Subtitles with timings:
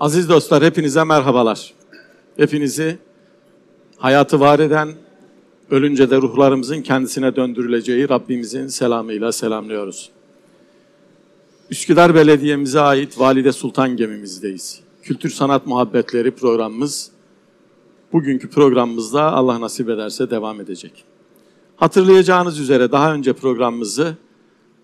[0.00, 1.74] Aziz dostlar hepinize merhabalar.
[2.36, 2.98] Hepinizi
[3.96, 4.88] hayatı var eden,
[5.70, 10.10] ölünce de ruhlarımızın kendisine döndürüleceği Rabbimizin selamıyla selamlıyoruz.
[11.70, 14.80] Üsküdar Belediye'mize ait Valide Sultan gemimizdeyiz.
[15.02, 17.10] Kültür Sanat Muhabbetleri programımız
[18.12, 21.04] bugünkü programımızda Allah nasip ederse devam edecek.
[21.76, 24.16] Hatırlayacağınız üzere daha önce programımızı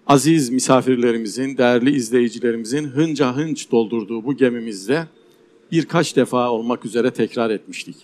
[0.06, 5.06] aziz misafirlerimizin, değerli izleyicilerimizin hınca hınç doldurduğu bu gemimizde
[5.72, 7.96] birkaç defa olmak üzere tekrar etmiştik.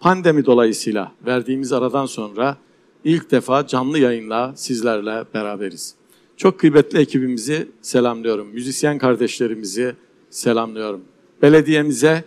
[0.00, 2.56] Pandemi dolayısıyla verdiğimiz aradan sonra
[3.04, 5.94] ilk defa canlı yayınla sizlerle beraberiz.
[6.36, 8.48] Çok kıymetli ekibimizi selamlıyorum.
[8.48, 9.94] Müzisyen kardeşlerimizi
[10.30, 11.00] selamlıyorum.
[11.42, 12.24] Belediyemize,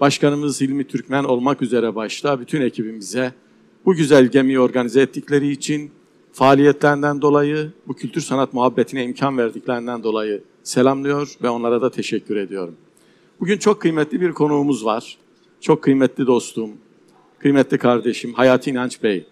[0.00, 3.32] Başkanımız Hilmi Türkmen olmak üzere başta bütün ekibimize
[3.86, 5.90] bu güzel gemiyi organize ettikleri için
[6.34, 12.74] faaliyetlerinden dolayı, bu kültür sanat muhabbetine imkan verdiklerinden dolayı selamlıyor ve onlara da teşekkür ediyorum.
[13.40, 15.18] Bugün çok kıymetli bir konuğumuz var.
[15.60, 16.70] Çok kıymetli dostum,
[17.38, 19.26] kıymetli kardeşim Hayati İnanç Bey.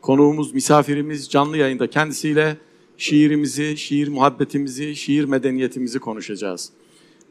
[0.00, 2.56] Konuğumuz, misafirimiz canlı yayında kendisiyle
[2.96, 6.70] şiirimizi, şiir muhabbetimizi, şiir medeniyetimizi konuşacağız.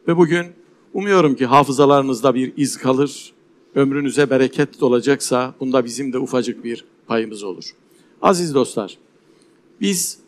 [0.07, 0.45] Ve bugün
[0.93, 3.33] umuyorum ki hafızalarınızda bir iz kalır,
[3.75, 7.71] ömrünüze bereket olacaksa bunda bizim de ufacık bir payımız olur.
[8.21, 8.97] Aziz dostlar,
[9.81, 10.19] biz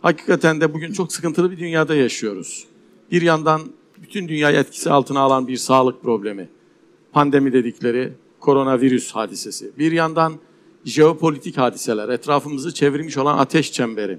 [0.00, 2.66] hakikaten de bugün çok sıkıntılı bir dünyada yaşıyoruz.
[3.10, 3.60] Bir yandan
[4.02, 6.48] bütün dünyayı etkisi altına alan bir sağlık problemi,
[7.12, 9.70] pandemi dedikleri koronavirüs hadisesi.
[9.78, 10.34] Bir yandan
[10.84, 14.18] jeopolitik hadiseler, etrafımızı çevirmiş olan ateş çemberi,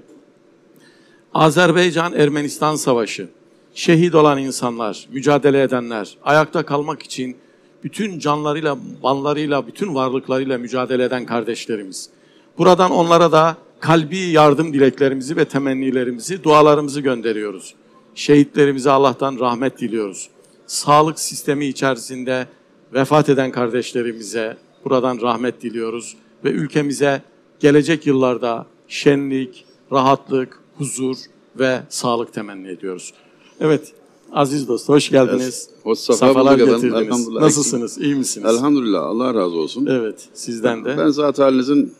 [1.34, 3.28] Azerbaycan-Ermenistan savaşı,
[3.74, 7.36] şehit olan insanlar, mücadele edenler, ayakta kalmak için
[7.84, 12.10] bütün canlarıyla, banlarıyla, bütün varlıklarıyla mücadele eden kardeşlerimiz.
[12.58, 17.74] Buradan onlara da kalbi yardım dileklerimizi ve temennilerimizi, dualarımızı gönderiyoruz.
[18.14, 20.28] Şehitlerimize Allah'tan rahmet diliyoruz.
[20.66, 22.46] Sağlık sistemi içerisinde
[22.94, 27.22] vefat eden kardeşlerimize buradan rahmet diliyoruz ve ülkemize
[27.60, 31.16] gelecek yıllarda şenlik, rahatlık, huzur
[31.58, 33.12] ve sağlık temenni ediyoruz.
[33.60, 33.92] Evet,
[34.32, 35.70] aziz dost hoş geldiniz.
[35.82, 37.28] Hoş Safalar getirdiniz.
[37.28, 37.98] Nasılsınız?
[37.98, 38.46] İyi misiniz?
[38.50, 39.02] Elhamdülillah.
[39.02, 39.86] Allah razı olsun.
[39.86, 40.98] Evet, sizden de.
[40.98, 41.94] Ben zat halinizin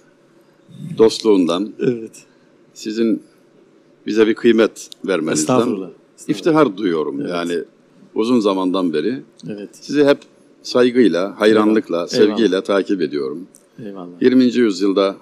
[0.99, 2.23] dostluğundan, Evet.
[2.75, 3.23] sizin
[4.07, 5.89] bize bir kıymet vermenizden Estağfurullah.
[5.89, 6.39] Estağfurullah.
[6.39, 7.27] iftihar duyuyorum.
[7.29, 7.59] Yani
[8.15, 9.69] uzun zamandan beri Evet.
[9.73, 10.19] sizi hep
[10.63, 12.09] saygıyla, hayranlıkla, Eyvallah.
[12.09, 13.47] sevgiyle takip ediyorum.
[13.85, 14.23] Eyvallah.
[14.23, 14.45] 20.
[14.45, 15.17] yüzyılda.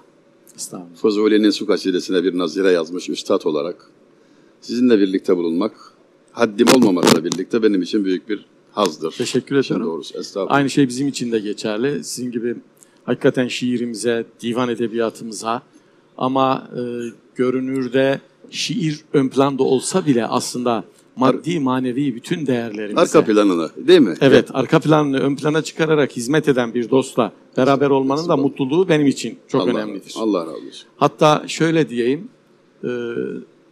[0.95, 3.89] Fuzuli'nin su kasidesine bir nazire yazmış üstad olarak
[4.61, 5.73] sizinle birlikte bulunmak,
[6.31, 9.11] haddim olmamakla birlikte benim için büyük bir hazdır.
[9.17, 9.83] Teşekkür ederim.
[9.83, 10.19] Doğrusu.
[10.19, 10.55] Estağfurullah.
[10.55, 12.03] Aynı şey bizim için de geçerli.
[12.03, 12.55] Sizin gibi
[13.03, 15.61] hakikaten şiirimize, divan edebiyatımıza
[16.17, 16.81] ama e,
[17.35, 20.83] görünürde şiir ön planda olsa bile aslında
[21.15, 23.01] maddi manevi bütün değerlerimize.
[23.01, 24.15] Arka planını değil mi?
[24.21, 29.07] Evet, arka planını ön plana çıkararak hizmet eden bir dostla beraber olmanın da mutluluğu benim
[29.07, 30.13] için çok Allah, önemlidir.
[30.17, 30.87] Allah razı olsun.
[30.97, 32.29] Hatta şöyle diyeyim,
[32.83, 32.89] e,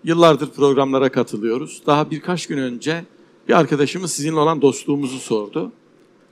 [0.03, 1.81] yıllardır programlara katılıyoruz.
[1.85, 3.05] Daha birkaç gün önce
[3.47, 5.71] bir arkadaşımız sizinle olan dostluğumuzu sordu.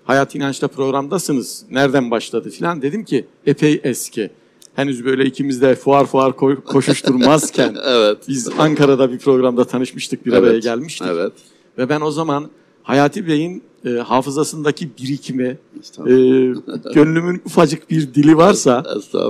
[0.08, 2.82] Hayat İnanç'ta programdasınız, nereden başladı filan.
[2.82, 4.30] Dedim ki epey eski.
[4.76, 8.18] Henüz böyle ikimiz de fuar fuar ko- koşuşturmazken Evet.
[8.28, 11.08] biz Ankara'da bir programda tanışmıştık, bir araya gelmiştik.
[11.12, 11.32] Evet.
[11.78, 12.50] Ve ben o zaman
[12.84, 15.58] Hayati Bey'in e, hafızasındaki birikimi,
[16.00, 16.14] e,
[16.94, 18.84] gönlümün ufacık bir dili varsa,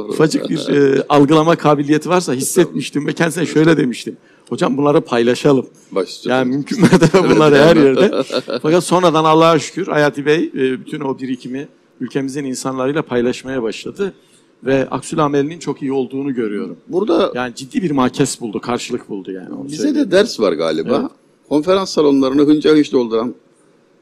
[0.10, 4.18] ufacık bir e, algılama kabiliyeti varsa hissetmiştim ve kendisine şöyle demiştim.
[4.50, 5.66] Hocam bunları paylaşalım.
[5.92, 6.34] Baş üstüne.
[6.34, 8.24] Yani mümkün mertebe bunları her yerde.
[8.62, 11.68] Fakat sonradan Allah'a şükür Hayati Bey e, bütün o birikimi
[12.02, 14.14] ülkemizin insanlarıyla paylaşmaya başladı.
[14.64, 16.78] Ve aksül amelinin çok iyi olduğunu görüyorum.
[16.88, 19.54] Burada Yani ciddi bir makes buldu, karşılık buldu yani.
[19.54, 20.08] onu bize söyleyeyim.
[20.08, 21.00] de ders var galiba.
[21.02, 21.12] Evet.
[21.50, 23.36] Konferans salonlarını hınca hınç dolduran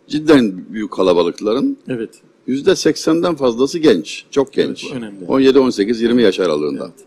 [0.07, 2.09] cidden büyük kalabalıkların Evet.
[2.47, 4.25] yüzde seksenden fazlası genç.
[4.31, 4.83] Çok genç.
[4.83, 5.25] Evet, önemli.
[5.27, 6.83] 17, 18, 20 yaş aralığında.
[6.83, 7.05] Evet.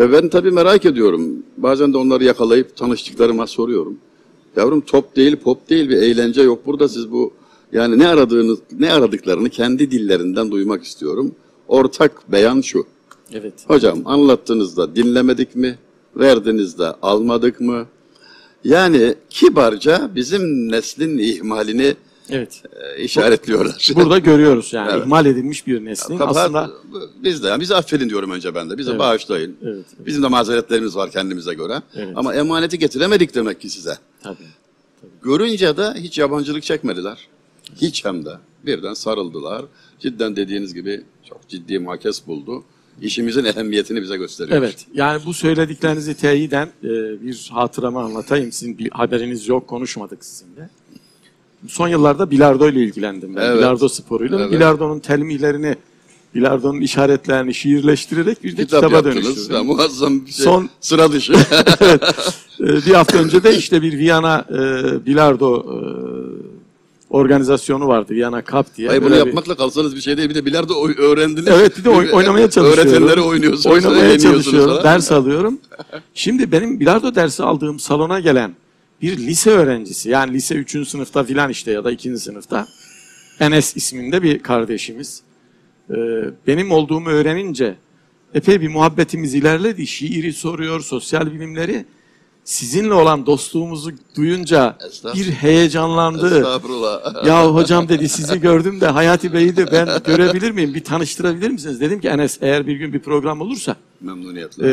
[0.00, 1.42] Ve ben tabii merak ediyorum.
[1.56, 3.98] Bazen de onları yakalayıp tanıştıklarıma soruyorum.
[4.56, 6.66] Yavrum top değil, pop değil bir eğlence yok.
[6.66, 7.32] Burada siz bu
[7.72, 11.34] yani ne aradığınız, ne aradıklarını kendi dillerinden duymak istiyorum.
[11.68, 12.86] Ortak beyan şu.
[13.32, 13.54] Evet.
[13.66, 15.78] Hocam anlattığınızda dinlemedik mi?
[16.16, 17.86] Verdinizde almadık mı?
[18.64, 21.94] Yani kibarca bizim neslin ihmalini
[22.30, 22.62] Evet.
[22.96, 23.92] e, işaretliyorlar.
[23.94, 25.02] Burada görüyoruz yani Evet.
[25.06, 26.70] ihmal edilmiş bir neslin Kabahat aslında
[27.22, 28.78] biz de yani bizi affedin diyorum önce ben de.
[28.78, 29.00] Bizi Evet.
[29.00, 29.56] bağışlayın.
[29.62, 30.06] Evet, evet.
[30.06, 31.82] Bizim de mazeretlerimiz var kendimize göre.
[31.96, 32.12] Evet.
[32.16, 33.98] Ama emaneti getiremedik demek ki size.
[34.22, 34.36] tabii.
[35.22, 37.28] Görünce de hiç yabancılık çekmediler.
[37.76, 38.30] Hiç hem de.
[38.66, 39.64] Birden sarıldılar.
[40.00, 42.64] Cidden dediğiniz gibi çok ciddi makes buldu.
[43.02, 44.58] İşimizin ehemmiyetini bize gösteriyor.
[44.58, 44.86] Evet.
[44.94, 46.88] Yani bu söylediklerinizi teyiden e,
[47.22, 48.52] bir hatıramı anlatayım.
[48.52, 50.70] Sizin bir haberiniz yok, konuşmadık sizinle.
[51.68, 53.40] Son yıllarda bilardo ile ilgilendim ben.
[53.42, 53.58] Evet.
[53.58, 54.40] Bilardo sporuyla.
[54.40, 54.52] Evet.
[54.52, 55.76] Bilardonun telimlerini,
[56.34, 59.54] bilardonun işaretlerini şiirleştirerek bir de Kitap kitaba dönüştürdüm.
[59.56, 60.44] Ya, muazzam bir şey.
[60.44, 61.32] Son- Sıra dışı.
[62.60, 64.56] Ee, bir hafta önce de işte bir Viyana e,
[65.06, 65.76] bilardo e,
[67.10, 68.14] organizasyonu vardı.
[68.14, 68.88] Viyana Cup diye.
[68.88, 70.28] Hayır bunu Böyle bir- yapmakla kalsanız bir şey değil.
[70.30, 71.48] Bir de bilardo öğrendiniz.
[71.48, 72.90] Evet bir de oy- oynamaya çalışıyorum.
[72.92, 73.66] Öğretenleri oynuyorsunuz.
[73.66, 74.84] Oynamaya çalışıyorum.
[74.84, 75.58] Ders alıyorum.
[76.14, 78.52] Şimdi benim bilardo dersi aldığım salona gelen
[79.02, 80.88] bir lise öğrencisi yani lise 3.
[80.88, 82.18] sınıfta filan işte ya da 2.
[82.18, 82.66] sınıfta
[83.40, 85.22] Enes isminde bir kardeşimiz.
[85.90, 85.94] Ee,
[86.46, 87.74] benim olduğumu öğrenince
[88.34, 89.86] epey bir muhabbetimiz ilerledi.
[89.86, 91.84] Şiiri soruyor, sosyal bilimleri.
[92.44, 94.76] Sizinle olan dostluğumuzu duyunca
[95.14, 96.36] bir heyecanlandı.
[96.38, 97.26] Estağfurullah.
[97.26, 100.74] Ya hocam dedi sizi gördüm de Hayati Bey'i de ben görebilir miyim?
[100.74, 101.80] Bir tanıştırabilir misiniz?
[101.80, 104.66] Dedim ki Enes eğer bir gün bir program olursa Memnuniyetle.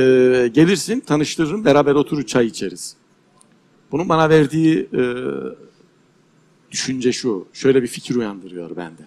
[0.43, 2.95] e, gelirsin tanıştırırım beraber oturur çay içeriz.
[3.93, 5.01] Bunun bana verdiği e,
[6.71, 7.45] düşünce şu.
[7.53, 9.01] Şöyle bir fikir uyandırıyor bende.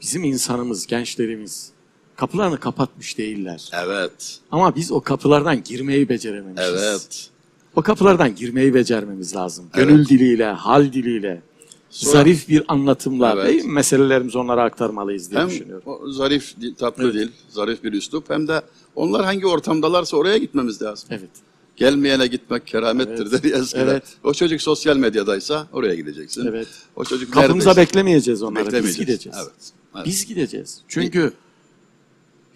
[0.00, 1.70] Bizim insanımız, gençlerimiz
[2.16, 3.70] kapılarını kapatmış değiller.
[3.86, 4.38] Evet.
[4.50, 6.70] Ama biz o kapılardan girmeyi becerememişiz.
[6.74, 7.30] Evet.
[7.76, 9.64] O kapılardan girmeyi becermemiz lazım.
[9.74, 9.88] Evet.
[9.88, 11.42] Gönül diliyle, hal diliyle,
[11.90, 13.46] Sonra- zarif bir anlatımla Evet.
[13.48, 13.72] değil mi?
[13.72, 15.82] meselelerimizi onlara aktarmalıyız diye Hem düşünüyorum.
[15.86, 17.14] o zarif, tatlı Evet.
[17.14, 18.62] dil, zarif bir üslup hem de
[18.94, 21.08] onlar hangi ortamdalarsa oraya gitmemiz lazım.
[21.12, 21.30] Evet.
[21.76, 23.32] Gelmeyene gitmek keramettir Evet.
[23.32, 23.86] dedi eskiden.
[23.86, 24.02] Evet.
[24.24, 26.46] O çocuk sosyal medyadaysa oraya gideceksin.
[26.46, 26.68] Evet.
[26.96, 28.60] O çocuk Kapımıza neredeyse- beklemeyeceğiz onları.
[28.60, 28.98] Biz beklemeyeceğiz.
[29.08, 29.38] gideceğiz.
[29.42, 29.52] Evet.
[29.96, 30.06] evet.
[30.06, 30.80] Biz gideceğiz.
[30.88, 31.32] Çünkü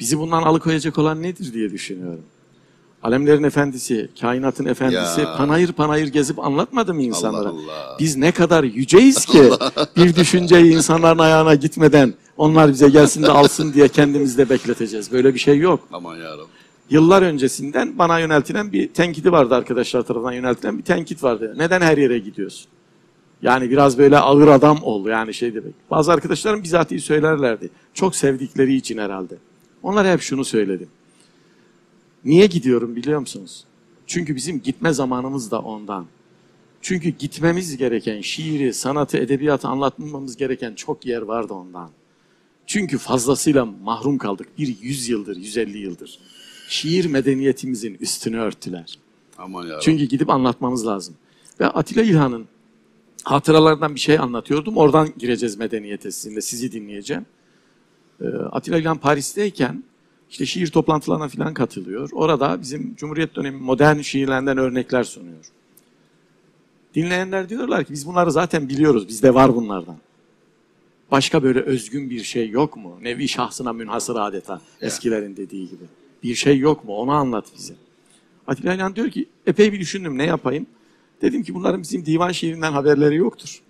[0.01, 2.23] bizi bundan alıkoyacak olan nedir diye düşünüyorum.
[3.03, 5.37] Alemlerin efendisi, kainatın efendisi Ya.
[5.37, 7.49] panayır panayır gezip anlatmadı mı insanlara?
[7.49, 7.97] Allah Allah.
[8.01, 9.51] Biz ne kadar yüceyiz ki
[9.97, 15.13] bir düşünceyi insanların ayağına gitmeden onlar bize gelsin de alsın diye kendimizde bekleteceğiz.
[15.13, 15.81] Böyle bir şey yok.
[15.93, 16.47] Aman yarabbim.
[16.91, 21.55] Yıllar öncesinden bana yöneltilen bir tenkidi vardı arkadaşlar tarafından yöneltilen bir tenkit vardı.
[21.57, 22.67] Neden her yere gidiyorsun?
[23.43, 25.75] Yani biraz böyle ağır adam ol yani şey demek.
[25.91, 27.71] Bazı arkadaşlarım bizatihi söylerlerdi.
[27.95, 29.35] Çok sevdikleri için herhalde.
[29.83, 30.89] Onlara hep şunu söyledim.
[32.25, 33.65] Niye gidiyorum biliyor musunuz?
[34.07, 36.07] Çünkü bizim gitme zamanımız da ondan.
[36.83, 41.91] Çünkü gitmemiz gereken şiiri, sanatı, edebiyatı anlatmamız gereken çok yer vardı ondan.
[42.67, 44.49] Çünkü fazlasıyla mahrum kaldık.
[44.59, 46.19] Bir yüz yıldır, 150 yıldır.
[46.69, 48.99] Şiir medeniyetimizin üstünü örttüler.
[49.39, 49.81] Aman yarabbim.
[49.81, 51.15] Çünkü gidip anlatmamız lazım.
[51.61, 52.47] Ve Atilla İlhan'ın
[53.25, 54.77] hatıralarından bir şey anlatıyordum.
[54.77, 56.41] Oradan gireceğiz medeniyete sizinle.
[56.41, 57.27] Sizi dinleyeceğim.
[58.21, 59.85] Ee, Atilla İlhan Paris'teyken
[60.31, 62.09] işte şiir toplantılarına falan katılıyor.
[62.13, 65.51] Orada bizim Cumhuriyet dönemi modern şiirlerinden örnekler sunuyor.
[66.95, 69.09] Dinleyenler diyorlar ki biz bunları zaten biliyoruz.
[69.09, 69.97] Bizde var bunlardan.
[71.11, 72.99] Başka böyle özgün bir şey yok mu?
[73.03, 74.61] Nevi şahsına münhasır adeta.
[74.81, 75.85] Eskilerin dediği gibi.
[76.23, 76.97] Bir şey yok mu?
[76.97, 77.75] Onu anlat bize.
[78.47, 80.67] Atilla İlhan diyor ki epey bir düşündüm ne yapayım.
[81.23, 83.61] Dedim ki bunların bizim divan şiirinden haberleri yoktur.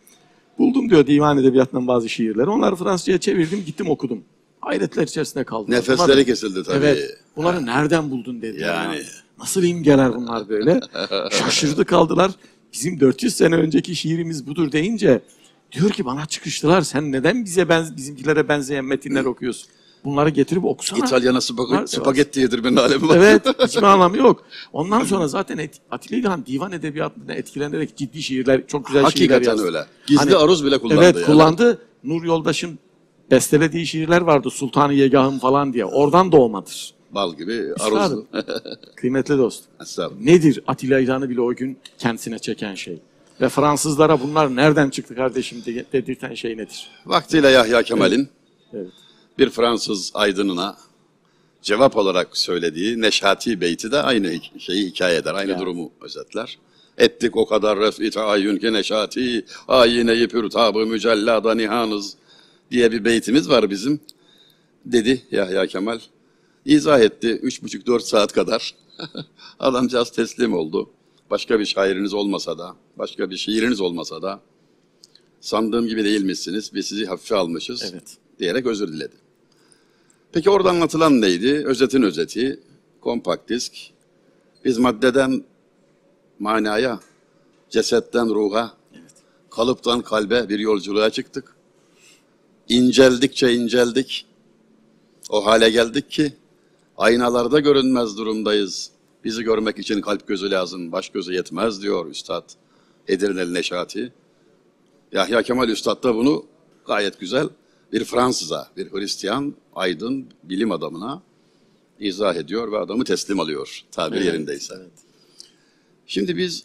[0.59, 2.51] Buldum diyor divan edebiyatından bazı şiirleri.
[2.51, 4.25] Onları Fransızca'ya çevirdim gittim okudum.
[4.61, 5.75] Hayretler içerisinde kaldım.
[5.75, 6.77] Nefesleri Bunları- kesildi tabii.
[6.77, 7.19] Evet.
[7.37, 8.61] Bunları nereden buldun dedi.
[8.61, 8.97] Yani.
[8.97, 9.03] Ya.
[9.39, 10.81] Nasıl imgeler bunlar böyle?
[11.31, 12.31] Şaşırdı kaldılar.
[12.73, 15.21] Bizim 400 sene önceki şiirimiz budur deyince
[15.73, 16.83] diyor ki bana çıkıştılar.
[16.83, 19.69] Sen neden bize benz bizimkilere benzeyen metinler okuyorsun?
[20.05, 20.99] Bunları getirip okusana.
[21.07, 23.17] İtalyana Var- spag- spagetti yedirmenin alemi var.
[23.17, 24.45] Evet, hiçbir anlamı yok.
[24.73, 29.51] Ondan sonra zaten et, Atilla İlhan divan edebiyatından etkilenerek ciddi şiirler, çok güzel şiirler Hakikaten
[29.51, 29.67] yazdı.
[29.67, 29.85] öyle.
[30.07, 31.27] Gizli Hani- aruz bile kullandı Evet, yani.
[31.27, 31.79] kullandı.
[32.05, 32.79] Nur Yoldaş'ın
[33.31, 34.51] bestelediği şiirler vardı.
[34.51, 35.85] Sultanı Yegahım falan diye.
[35.85, 36.95] Oradan doğmadır.
[37.11, 38.27] Bal gibi aruzlu.
[38.97, 39.65] Kıymetli dost.
[39.83, 40.21] Estağfurullah.
[40.25, 42.99] Nedir Atilla İlhan'ı bile o gün kendisine çeken şey?
[43.41, 46.91] Ve Fransızlara bunlar nereden çıktı kardeşim de- dedirten şey nedir?
[47.07, 48.29] Vaktiyle Yahya Kemal'in
[48.75, 48.87] Evet.
[49.39, 50.77] Bir Fransız aydınına
[51.63, 55.59] cevap olarak söylediği Neşati beyti de aynı şeyi hikaye eder, aynı Ya.
[55.59, 56.59] durumu özetler.
[56.99, 62.15] Ettik o kadar ref'i tahayyün ki neşati, ayine-i pürtabı mücellada nihanız
[62.71, 64.01] diye bir beytimiz var bizim.
[64.85, 65.99] Dedi Yahya Kemal.
[66.65, 68.75] İzah etti üç buçuk dört saat kadar.
[69.59, 70.91] Adamcağız teslim oldu.
[71.31, 74.41] Başka bir şairiniz olmasa da, başka bir şiiriniz olmasa da
[75.41, 78.17] sandığım gibi değilmişsiniz, biz sizi hafife almışız Evet.
[78.39, 79.15] diyerek özür diledi.
[80.39, 81.63] Peki orada anlatılan neydi?
[81.67, 82.61] Özetin özeti,
[83.01, 83.73] kompakt disk.
[84.65, 85.45] Biz maddeden
[86.39, 87.01] manaya,
[87.71, 88.75] cesetten ruha,
[89.51, 91.57] kalıptan kalbe bir yolculuğa çıktık.
[92.69, 94.27] İnceldikçe inceldik.
[95.31, 96.33] O hale geldik ki
[96.97, 98.91] aynalarda görünmez durumdayız.
[99.25, 102.51] Bizi görmek için kalp gözü lazım, baş gözü yetmez diyor Üstad
[103.09, 104.13] Edirneli Neşati.
[105.13, 106.45] Yahya Kemal Üstad da bunu
[106.87, 107.49] gayet güzel
[107.93, 111.23] bir Fransız'a, bir Hristiyan, aydın, bilim adamına
[112.01, 114.75] izah ediyor ve adamı teslim alıyor tabir yerindeyse.
[114.79, 114.91] Evet.
[116.07, 116.65] Şimdi biz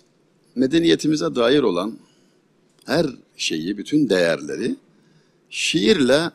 [0.55, 1.97] medeniyetimize dair olan
[2.85, 3.05] her
[3.37, 4.75] şeyi, bütün değerleri
[5.49, 6.31] şiirle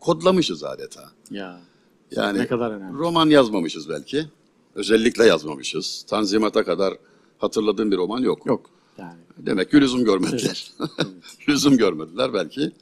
[0.00, 1.10] kodlamışız adeta.
[1.30, 1.60] Ya.
[2.10, 2.98] Yani Ne kadar önemli.
[2.98, 4.26] roman yazmamışız belki.
[4.74, 6.04] Özellikle yazmamışız.
[6.08, 6.94] Tanzimat'a kadar
[7.38, 8.46] hatırladığım bir roman yok.
[8.46, 8.70] Yok.
[8.98, 9.18] Yani.
[9.38, 10.72] Demek ki lüzum görmediler.
[11.48, 12.72] lüzum görmediler belki.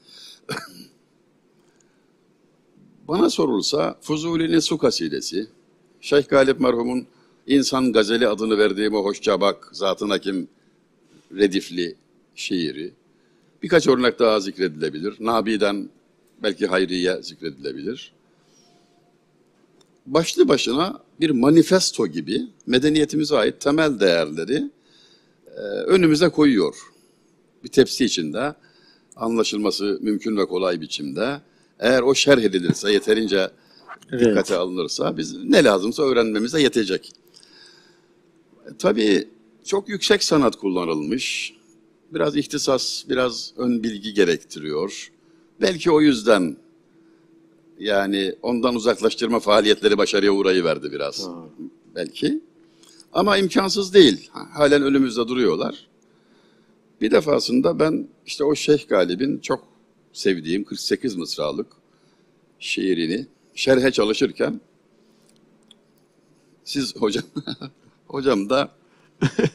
[3.09, 5.47] Bana sorulsa Fuzuli'nin su kasidesi,
[6.01, 7.07] Şeyh Galip merhumun
[7.47, 10.49] İnsan Gazeli adını verdiğim o hoşça bak, zatına kim
[11.33, 11.97] redifli
[12.35, 12.93] şiiri,
[13.63, 15.17] birkaç örnek daha zikredilebilir.
[15.21, 15.89] Nabi'den
[16.43, 18.13] belki Hayriye zikredilebilir.
[20.07, 24.71] Başlı başına bir manifesto gibi medeniyetimize ait temel değerleri
[25.57, 26.77] e, önümüze koyuyor.
[27.65, 28.55] Bir tepsi içinde
[29.17, 31.41] anlaşılması mümkün ve kolay biçimde.
[31.81, 33.51] Eğer o şerh edilirse, yeterince
[34.13, 34.21] Evet.
[34.27, 37.13] dikkate alınırsa biz ne lazımsa öğrenmemize yetecek.
[38.67, 39.29] E, tabii
[39.65, 41.55] çok yüksek sanat kullanılmış.
[42.11, 45.13] Biraz ihtisas, biraz ön bilgi gerektiriyor.
[45.61, 46.57] Belki o yüzden
[47.79, 51.29] yani ondan uzaklaştırma faaliyetleri başarıya uğrayıverdi biraz.
[51.95, 52.41] Belki.
[53.13, 54.31] Ama imkansız değil.
[54.33, 55.87] Halen önümüzde duruyorlar.
[57.01, 59.65] Bir defasında ben işte o Şeyh Galip'in çok
[60.17, 61.67] sevdiğim 48 mısralık
[62.59, 64.61] şiirini şerhe çalışırken
[66.65, 67.25] siz hocam
[68.07, 68.71] hocam da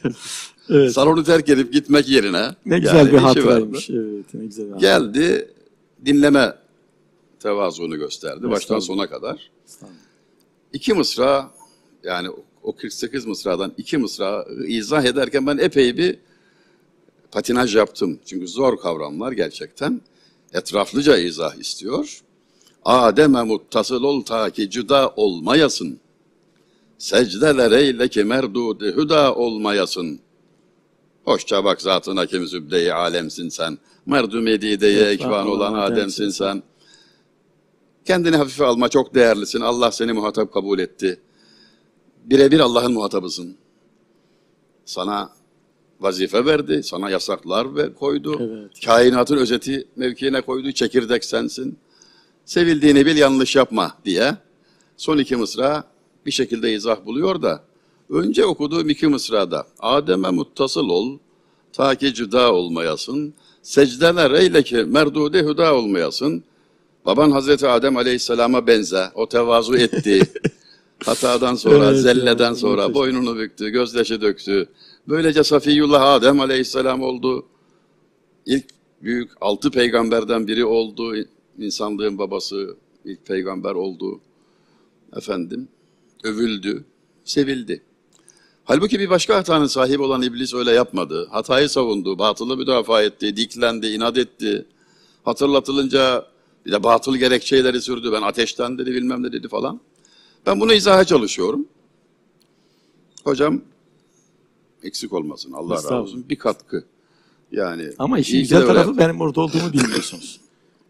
[0.68, 0.92] Evet.
[0.92, 3.90] salonu terk edip gitmek yerine Ne güzel yani bir hatıraymış.
[3.90, 4.80] Evet, ne güzel bir.
[4.80, 5.50] Geldi
[6.04, 6.54] dinleme
[7.40, 9.50] tevazuunu gösterdi baştan sona kadar.
[10.72, 11.50] İki mısra
[12.04, 12.28] yani
[12.62, 16.18] o 48 mısradan iki mısra izah ederken ben epey bir
[17.30, 18.18] patinaj yaptım.
[18.26, 20.00] Çünkü zor kavramlar gerçekten.
[20.52, 22.22] Etraflıca izah istiyor.
[22.84, 26.00] Adem'e muttasıl ol ta ki cüda olmayasın.
[26.98, 30.20] Secdeler eyle ki merdudi hüda olmayasın.
[31.24, 33.78] Hoşça bak zatına kim zübde-i alemsin sen.
[34.06, 36.62] Merdü medideye Evet, ekvan olan Ademsin Ademsin sen.
[38.04, 39.60] Kendini hafife alma, çok değerlisin.
[39.60, 41.20] Allah seni muhatap kabul etti.
[42.24, 43.56] Birebir Allah'ın muhatabısın.
[44.84, 45.30] Sana
[46.02, 48.38] vazife verdi, sana yasaklar ve koydu.
[48.40, 48.84] Evet.
[48.86, 51.78] Kainatın özeti mevkiine koydu, çekirdek sensin.
[52.44, 54.34] Sevildiğini bil, yanlış yapma diye.
[54.96, 55.84] Son iki mısra
[56.26, 57.64] bir şekilde izah buluyor da,
[58.10, 61.18] önce okuduğum iki mısrada, Adem'e muttasıl ol,
[61.72, 66.44] ta ki cüda olmayasın, secdeler eyle ki merdude hüda olmayasın,
[67.06, 69.04] Baban Hazreti Adem Aleyhisselam'a benze.
[69.14, 70.22] O tevazu etti.
[71.04, 74.68] Hatadan sonra, Evet, zelleden evet, sonra boynunu büktü, gözyaşı döktü.
[75.08, 77.46] Böylece Safiyullah Adem Aleyhisselam oldu.
[78.46, 78.64] İlk
[79.02, 81.14] büyük altı peygamberden biri oldu.
[81.58, 84.20] İnsanlığın babası ilk peygamber oldu.
[85.16, 85.68] Efendim,
[86.24, 86.84] övüldü,
[87.24, 87.82] sevildi.
[88.64, 91.28] Halbuki bir başka hatanın sahibi olan iblis öyle yapmadı.
[91.30, 94.66] Hatayı savundu, batılı müdafaa etti, diklendi, inat etti.
[95.24, 96.26] Hatırlatılınca
[96.66, 98.12] bir de batıl gerekçeleri sürdü.
[98.12, 99.80] Ben ateşten dedi bilmem ne dedi falan.
[100.46, 101.66] Ben bunu izaha çalışıyorum.
[103.24, 103.62] Hocam
[104.84, 106.24] eksik olmasın Allah razı olsun.
[106.28, 106.84] Bir katkı.
[107.52, 108.98] Yani Ama işin iyi ki güzel de tarafı yaptı.
[109.04, 110.40] benim orada olduğumu bilmiyorsunuz.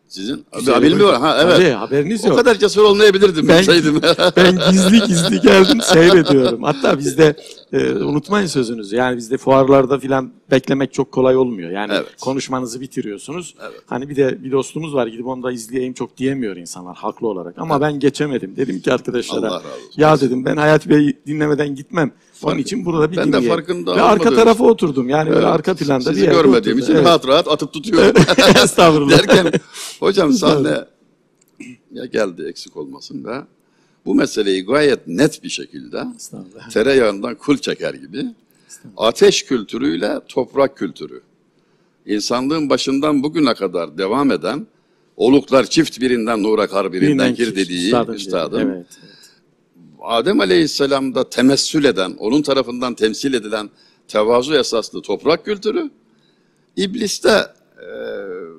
[0.08, 1.56] Sizin Güzel bilmiyorum ha evet.
[1.56, 2.38] Tabii, haberiniz O yok.
[2.38, 4.00] kadar cesur olmayabilirdim Ben- bilseydim.
[4.36, 6.62] Ben gizli gizli geldim seyrediyorum.
[6.62, 7.36] Hatta bizde
[7.72, 8.96] e, unutmayın sözünüzü.
[8.96, 11.70] Yani bizde fuarlarda filan beklemek çok kolay olmuyor.
[11.70, 12.06] Yani Evet.
[12.20, 13.54] konuşmanızı bitiriyorsunuz.
[13.86, 17.54] Hani bir de bir dostumuz var gidip onu da izleyeyim çok diyemiyor insanlar haklı olarak.
[17.58, 18.56] Ama ben geçemedim.
[18.56, 19.92] Dedim ki arkadaşlara Allah razı olsun.
[19.96, 22.12] ya dedim ben Hayat Bey'i dinlemeden gitmem.
[22.48, 25.08] Onun için burada bir Ben de farkında Ve arka tarafa oturdum.
[25.08, 25.48] Yani böyle Evet.
[25.54, 26.78] arka planda Sizi bir yerde görmediğim oturdum.
[26.78, 27.04] için Evet.
[27.06, 28.22] rahat rahat atıp tutuyorum.
[28.64, 29.18] Estağfurullah.
[29.18, 29.52] Derken
[30.00, 30.84] hocam sahne
[31.92, 33.40] ya geldi eksik olmasın ve
[34.06, 36.70] bu meseleyi gayet net bir şekilde Estağfurullah.
[36.70, 38.24] tereyağından kul çeker gibi
[38.96, 41.20] ateş kültürüyle toprak kültürü.
[42.06, 44.66] İnsanlığın başından bugüne kadar devam eden
[45.16, 48.70] oluklar çift birinden nura kar birinden Birinden çift, dediği üstadım.
[48.70, 48.86] Evet.
[50.02, 53.70] Adem Aleyhisselam'da temessül eden, onun tarafından temsil edilen
[54.08, 55.90] tevazu esaslı toprak kültürü,
[56.76, 57.46] İbliste
[57.78, 57.86] e,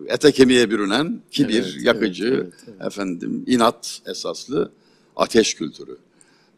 [0.08, 4.72] ete kemiğe bürünen kibir, Evet, yakıcı, evet, evet, efendim inat esaslı
[5.16, 5.98] ateş kültürü.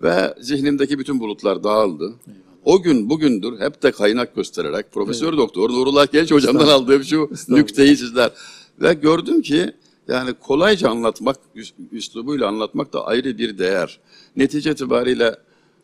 [0.01, 2.13] Ve zihnimdeki bütün bulutlar dağıldı.
[2.65, 7.97] O gün bugündür hep de kaynak göstererek Profesör Doktor Nurullah Genç hocamdan aldığım şu nükteyi
[7.97, 8.31] sizler.
[8.81, 9.73] Ve gördüm ki
[10.07, 13.99] yani kolayca anlatmak, üs- üslubuyla anlatmak da ayrı bir değer.
[14.35, 15.35] Netice itibariyle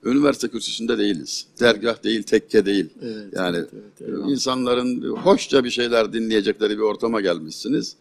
[0.03, 1.47] üniversite kürsüsünde değiliz.
[1.59, 2.89] Dergah değil, tekke değil.
[3.01, 3.69] Evet, yani evet,
[4.01, 7.95] evet, insanların hoşça bir şeyler dinleyecekleri bir ortama gelmişsiniz.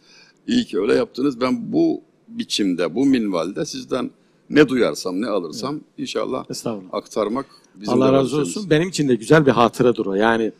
[0.47, 1.41] İyi ki öyle yaptınız.
[1.41, 4.11] Ben bu biçimde, bu minvalde sizden
[4.51, 6.95] ne duyarsam, ne alırsam inşallah Estağfurullah.
[6.95, 8.71] aktarmak bizim Allah razı olsun.
[8.71, 10.15] Benim için de güzel bir hatıradır o.
[10.15, 10.53] Yani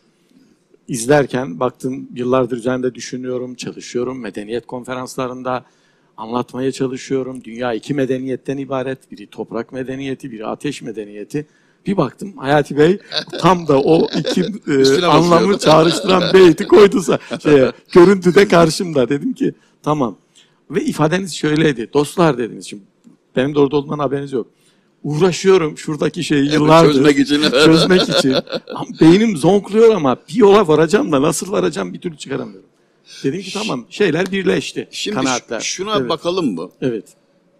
[0.91, 4.19] izlerken baktım yıllardır üzerinde düşünüyorum, çalışıyorum.
[4.19, 5.65] Medeniyet konferanslarında
[6.17, 7.43] anlatmaya çalışıyorum.
[7.43, 9.11] Dünya iki medeniyetten ibaret.
[9.11, 11.47] Biri toprak medeniyeti, biri ateş medeniyeti.
[11.85, 12.99] Bir baktım Hayati Bey
[13.41, 19.09] tam da o iki e, anlamı çağrıştıran beyti koyduysa şeye, görüntüde karşımda.
[19.09, 20.17] Dedim ki tamam.
[20.71, 21.93] Ve ifadeniz şöyleydi.
[21.93, 22.65] Dostlar dediniz.
[22.65, 22.83] Şimdi
[23.35, 24.47] benim de orada olduğumdan haberiniz yok.
[25.03, 26.93] Uğraşıyorum şuradaki şeyi yıllardır.
[26.93, 27.41] çözmek için.
[27.65, 28.35] çözmek için.
[29.01, 32.69] Beynim zonkluyor ama bir yola varacağım da nasıl varacağım bir türlü çıkaramıyorum.
[33.23, 34.87] Dedim ki tamam şeyler birleşti.
[34.91, 35.59] Şimdi kanaatler.
[35.59, 36.09] şuna evet.
[36.09, 36.69] bakalım mı?
[36.81, 37.05] Evet.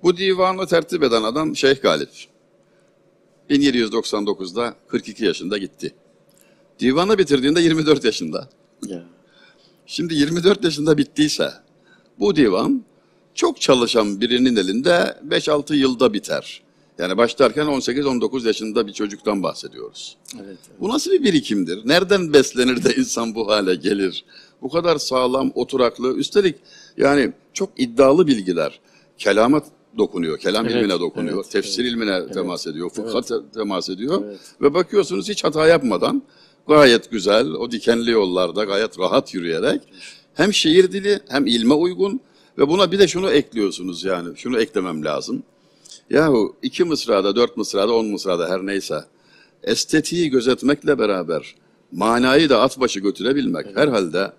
[0.03, 2.09] Bu divanı tertip eden adam Şeyh Galip.
[3.49, 5.93] 1799'da 42 yaşında gitti.
[6.79, 8.49] Divanı bitirdiğinde 24 yaşında.
[8.87, 9.03] Ya.
[9.85, 11.51] Şimdi 24 yaşında bittiyse
[12.19, 12.83] bu divan
[13.35, 16.61] çok çalışan birinin elinde 5-6 yılda biter.
[17.01, 20.17] Yani başlarken 18-19 yaşında bir çocuktan bahsediyoruz.
[20.35, 20.57] Evet.
[20.79, 21.79] Bu nasıl bir birikimdir?
[21.85, 24.25] Nereden beslenir de insan bu hale gelir?
[24.61, 26.55] Bu kadar sağlam, oturaklı, üstelik
[26.97, 28.79] yani çok iddialı bilgiler.
[29.17, 29.61] Kelama
[29.97, 31.91] dokunuyor, kelam Evet, ilmine dokunuyor, evet, tefsir evet.
[31.91, 33.27] ilmine temas ediyor, fıkha Evet.
[33.27, 34.23] te- temas ediyor.
[34.25, 34.39] Evet.
[34.61, 36.23] Ve bakıyorsunuz hiç hata yapmadan
[36.67, 39.81] gayet güzel, o dikenli yollarda gayet rahat yürüyerek
[40.33, 42.19] hem şiir dili hem ilme uygun
[42.57, 45.43] ve buna bir de şunu ekliyorsunuz yani, şunu eklemem lazım.
[46.11, 48.95] Yahu iki mısrada, dört mısrada, on mısrada her neyse
[49.63, 51.55] estetiği gözetmekle beraber
[51.91, 54.31] manayı da at başı götürebilmek herhalde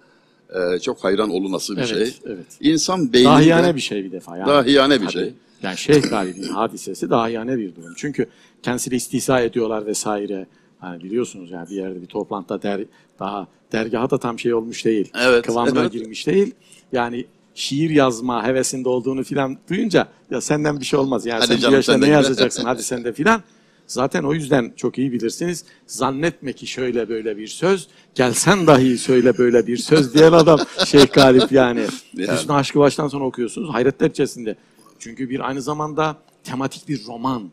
[0.54, 2.14] e, çok hayran olunası bir Evet, şey.
[2.26, 2.46] evet.
[2.60, 4.36] İnsan beyninde Dahiyane bir şey bir defa.
[4.36, 4.48] Yani.
[4.48, 5.12] Dahiyane bir Tabii.
[5.12, 5.32] şey.
[5.62, 7.92] Yani Şeyh Galip'in hadisesi dahiyane bir durum.
[7.96, 8.26] Çünkü
[8.62, 10.46] kendisiyle istihza ediyorlar vesaire.
[10.78, 12.80] Hani biliyorsunuz yani bir yerde bir toplantıda der,
[13.18, 15.10] daha dergaha da tam şey olmuş değil.
[15.20, 15.92] Evet, Kıvamına evet.
[15.92, 16.54] girmiş değil.
[16.92, 17.24] Yani
[17.54, 21.26] şiir yazma hevesinde olduğunu filan duyunca ya senden bir şey olmaz.
[21.26, 23.42] Yani Hadi sen canım, bu yaşta ne yazacaksın hadi sen de filan.
[23.86, 25.64] Zaten o yüzden çok iyi bilirsiniz.
[25.86, 31.12] Zannetme ki şöyle böyle bir söz, gelsen dahi söyle böyle bir söz diyen adam Şeyh
[31.12, 31.86] Galip yani.
[32.14, 32.32] Yani.
[32.32, 33.74] Hüsnü Aşkı baştan sona okuyorsunuz.
[33.74, 34.56] Hayretler içerisinde.
[34.98, 37.50] Çünkü bir aynı zamanda tematik bir roman.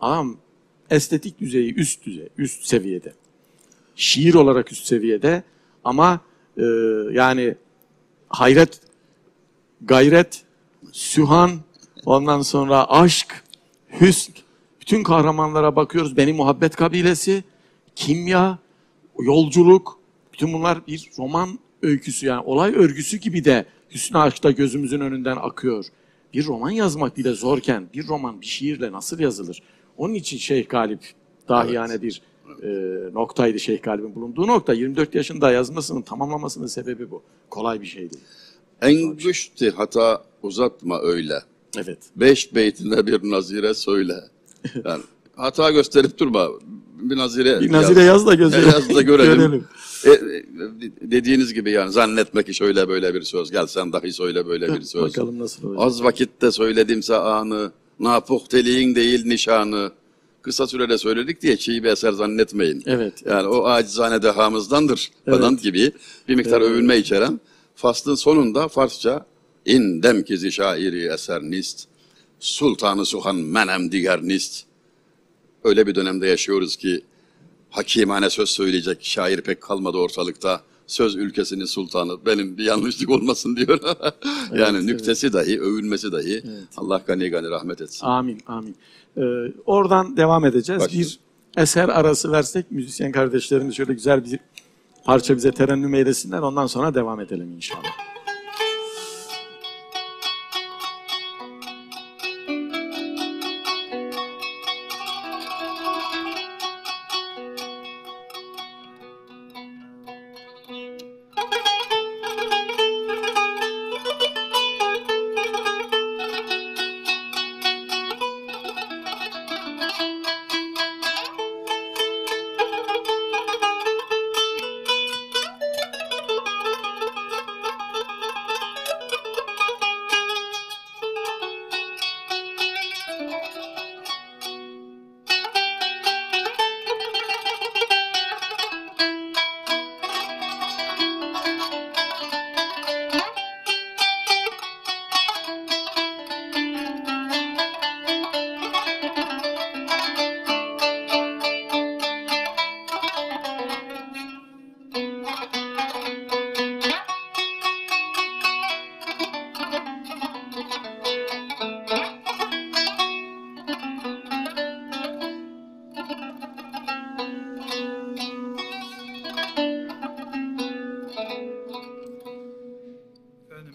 [0.00, 0.34] Ama
[0.90, 3.12] estetik düzeyi üst düzey, üst seviyede.
[3.96, 5.42] Şiir olarak üst seviyede
[5.84, 6.20] ama
[6.56, 6.64] e,
[7.12, 7.54] yani
[8.28, 8.80] hayret,
[9.82, 10.42] gayret,
[10.92, 11.50] sühan,
[12.04, 13.44] ondan sonra aşk,
[14.00, 14.32] hüsn,
[14.80, 16.16] bütün kahramanlara bakıyoruz.
[16.16, 17.44] Beni muhabbet kabilesi,
[17.96, 18.58] kimya,
[19.18, 19.98] yolculuk,
[20.32, 25.86] bütün bunlar bir roman öyküsü yani olay örgüsü gibi de Hüsnü Aşk'ta gözümüzün önünden akıyor.
[26.34, 29.62] Bir roman yazmak bile zorken bir roman bir şiirle nasıl yazılır?
[29.96, 31.00] Onun için Şeyh Galip
[31.48, 32.22] dahiyane bir
[32.62, 32.68] e,
[33.14, 34.72] noktaydı Şeyh Galip'in bulunduğu nokta.
[34.72, 37.22] 24 yaşında yazmasının tamamlamasının sebebi bu.
[37.50, 38.24] Kolay bir şey değil.
[38.82, 41.42] En güçtü hata uzatma öyle.
[41.76, 41.98] Evet.
[42.16, 44.14] Beş beytine bir nazire söyle.
[44.84, 45.02] Yani
[45.36, 46.48] hata gösterip durma.
[47.00, 48.68] Bir nazire, Bir nazire yaz da gözelim.
[48.68, 49.38] Yaz da görelim.
[49.38, 49.64] Görelim.
[50.04, 53.50] E, e, dediğiniz gibi yani zannetme ki şöyle böyle bir söz.
[53.50, 55.02] Gel sen dahi söyle böyle bir söz.
[55.02, 55.82] Bakalım nasıl olacak.
[55.86, 59.90] Az vakitte söyledimse anı, napuhteliğin değil nişanı.
[60.42, 62.82] Kısa sürede söyledik diye çiğ bir eser zannetmeyin.
[62.86, 63.14] Evet.
[63.26, 65.92] Yani o acizane dehamızdandır falan gibi
[66.28, 66.70] bir miktar Evet.
[66.70, 67.40] övünme içeren.
[67.74, 69.26] Faslın sonunda Farsça
[69.66, 71.84] in demkizi şairi eser nist,
[72.40, 74.64] sultanı suhan menem diger nist.
[75.64, 77.04] Öyle bir dönemde yaşıyoruz ki
[77.70, 80.60] hakimane söz söyleyecek şair pek kalmadı ortalıkta.
[80.86, 82.26] Söz ülkesinin sultanı.
[82.26, 83.80] Benim bir yanlışlık olmasın diyor.
[84.52, 84.84] yani evet.
[84.84, 86.42] nüktesi dahi, övülmesi dahi.
[86.76, 88.06] Allah gani gani rahmet etsin.
[88.06, 88.76] Amin, amin.
[89.16, 89.22] Ee,
[89.66, 90.82] oradan devam edeceğiz.
[90.82, 91.10] Başlayalım.
[91.56, 94.38] Bir eser arası versek müzisyen kardeşlerimiz şöyle güzel bir
[95.04, 96.38] parça bize terennüm eylesinler.
[96.38, 97.90] Ondan sonra devam edelim inşallah.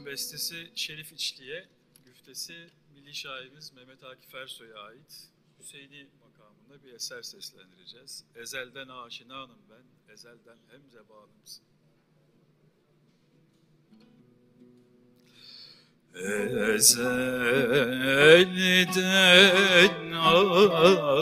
[0.10, 1.66] Bestesi Şerif İçli'ye,
[2.06, 8.24] güftesi milli şairimiz Mehmet Akif Ersoy'a ait Hüseyini makamında bir eser seslendireceğiz.
[8.36, 11.64] Ezelden aşinanım ben, ezelden hem zebanımsın.
[16.76, 17.72] Ezelden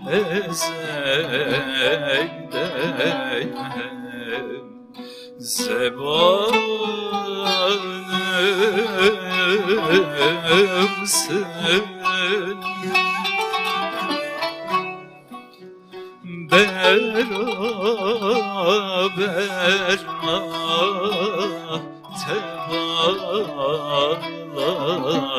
[0.10, 0.68] ezelden
[3.72, 4.48] hem
[5.40, 6.08] zebanımsın
[16.52, 17.88] beraber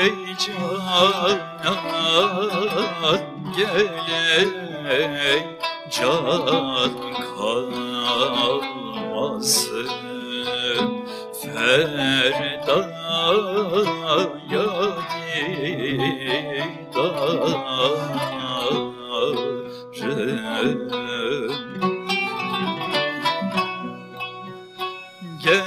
[0.00, 1.38] ey canan
[3.56, 4.50] gel
[5.90, 6.94] can
[7.34, 8.70] kalmasın
[11.40, 12.90] Ferda'ya
[20.60, 21.09] gidarım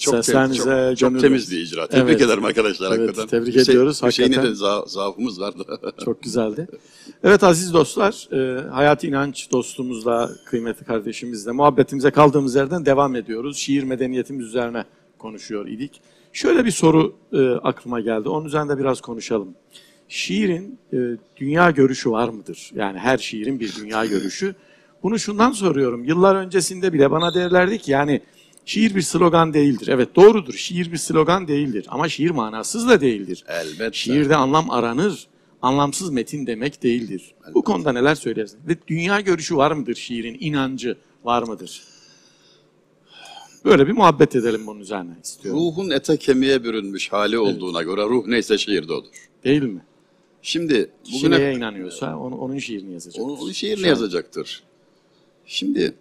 [0.00, 1.86] Çok, Seslerinize, çok, çok gönül- temiz bir icra.
[1.86, 2.22] Tebrik Evet.
[2.22, 3.26] ederim arkadaşlar Evet, hakikaten.
[3.26, 5.64] tebrik Hüseyin- ediyoruz, Hüseyin'e de za- zaafımız vardı.
[6.04, 6.68] Çok güzeldi.
[7.24, 13.56] Evet aziz dostlar, e, Hayati İnanç dostumuzla, kıymetli kardeşimizle muhabbetimize kaldığımız yerden devam ediyoruz.
[13.58, 14.84] Şiir medeniyetimiz üzerine
[15.18, 16.00] konuşuyor idik.
[16.32, 18.28] Şöyle bir soru e, aklıma geldi.
[18.28, 19.48] Onun üzerinde biraz konuşalım.
[20.08, 20.96] Şiirin e,
[21.36, 22.70] dünya görüşü var mıdır?
[22.74, 24.54] Yani her şiirin bir dünya görüşü.
[25.02, 26.04] Bunu şundan soruyorum.
[26.04, 28.20] Yıllar öncesinde bile bana derlerdi ki yani
[28.70, 29.88] şiir bir slogan değildir.
[29.88, 30.54] Evet doğrudur.
[30.54, 31.86] Şiir bir slogan değildir.
[31.88, 33.44] Ama şiir manasız da değildir.
[33.48, 33.98] Elbette.
[33.98, 35.26] Şiirde anlam aranır.
[35.62, 37.34] Anlamsız metin demek değildir.
[37.54, 38.58] Bu konuda neler söylersin?
[38.68, 40.36] Ve dünya görüşü var mıdır şiirin?
[40.40, 41.82] inancı var mıdır?
[43.64, 45.60] Böyle bir muhabbet edelim bunun üzerine istiyorum.
[45.60, 49.28] Ruhun ete kemiğe bürünmüş hali olduğuna göre ruh neyse şiirde odur.
[49.44, 49.84] Değil mi?
[50.42, 53.24] Şimdi bugüne neye inanıyorsa onu, onun şiirini yazacak.
[53.24, 54.62] Onun, onun şiirini yazacaktır.
[55.46, 55.94] Şimdi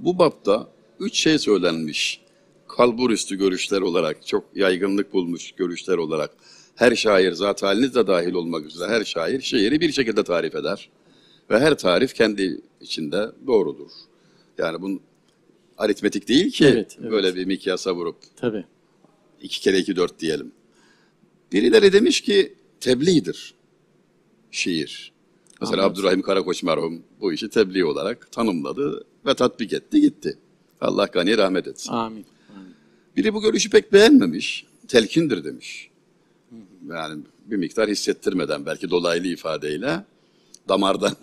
[0.00, 0.68] bu bapta
[1.00, 2.20] üç şey söylenmiş.
[2.68, 6.30] kalburüstü görüşler olarak, çok yaygınlık bulmuş görüşler olarak
[6.76, 10.90] her şair zat haliniz de dahil olmak üzere her şair şiiri bir şekilde tarif eder.
[11.50, 13.90] Ve her tarif kendi içinde doğrudur.
[14.58, 15.00] Yani bunun
[15.78, 17.10] aritmetik değil ki Evet, evet.
[17.10, 18.64] böyle bir mikyasa vurup Tabii.
[19.42, 20.52] iki kere iki dört diyelim.
[21.52, 23.54] Birileri demiş ki tebliğdir
[24.50, 25.12] şiir.
[25.60, 25.92] Mesela Anladım.
[25.92, 30.38] Abdurrahim Karakoç merhum bu işi tebliğ olarak tanımladı ve tatbik etti gitti.
[30.80, 31.92] Allah gani rahmet etsin.
[31.92, 32.26] Amin.
[32.56, 32.74] Amin.
[33.16, 34.66] Biri bu görüşü pek beğenmemiş.
[34.88, 35.90] Telkindir demiş.
[36.88, 40.04] Yani bir miktar hissettirmeden belki dolaylı ifadeyle
[40.68, 41.12] damardan.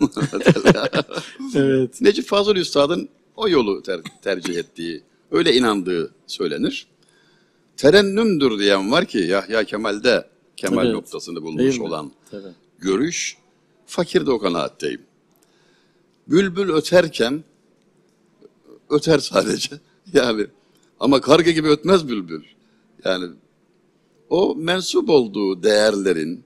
[1.54, 2.00] Evet.
[2.00, 6.86] Necip Fazıl Üstad'ın o yolu ter- tercih ettiği, öyle inandığı söylenir.
[7.76, 10.94] Terennümdür diyen var ki Yahya Kemal'de Kemal Evet.
[10.94, 12.42] noktasını bulmuş olan Tabii.
[12.78, 13.36] görüş,
[13.86, 15.00] fakir de o kanaatteyim.
[16.28, 17.44] Bülbül öterken
[18.90, 19.70] öter sadece.
[20.12, 20.46] Yani
[21.00, 22.42] ama karga gibi ötmez bülbül.
[23.04, 23.30] Yani
[24.30, 26.44] o mensup olduğu değerlerin,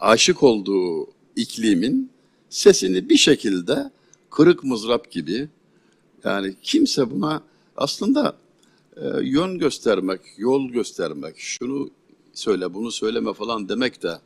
[0.00, 1.06] aşık olduğu
[1.36, 2.10] iklimin
[2.48, 3.90] sesini bir şekilde
[4.30, 5.48] kırık mızrap gibi
[6.24, 7.42] yani kimse buna
[7.76, 8.36] aslında
[8.96, 11.90] e, yön göstermek, yol göstermek, şunu
[12.32, 14.18] söyle bunu söyleme falan demek de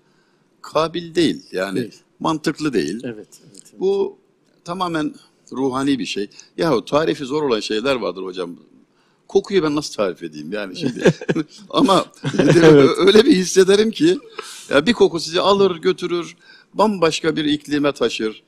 [0.63, 1.43] kabil değil.
[1.53, 1.95] Yani Değil.
[2.21, 3.01] mantıklı değil.
[3.05, 3.15] Evet.
[3.17, 3.81] evet, evet.
[3.81, 4.19] Bu
[4.65, 5.15] tamamen
[5.53, 6.31] ruhani bir şey.
[6.57, 8.57] Yahu tarifi zor olan şeyler vardır hocam.
[9.29, 11.15] Kokuyu ben nasıl tarif edeyim yani şimdi.
[11.71, 12.05] Ama
[12.39, 12.91] Evet.
[12.97, 14.19] öyle bir hissederim ki
[14.71, 16.37] ya bir koku sizi alır götürür
[16.75, 18.43] bambaşka bir iklime taşır.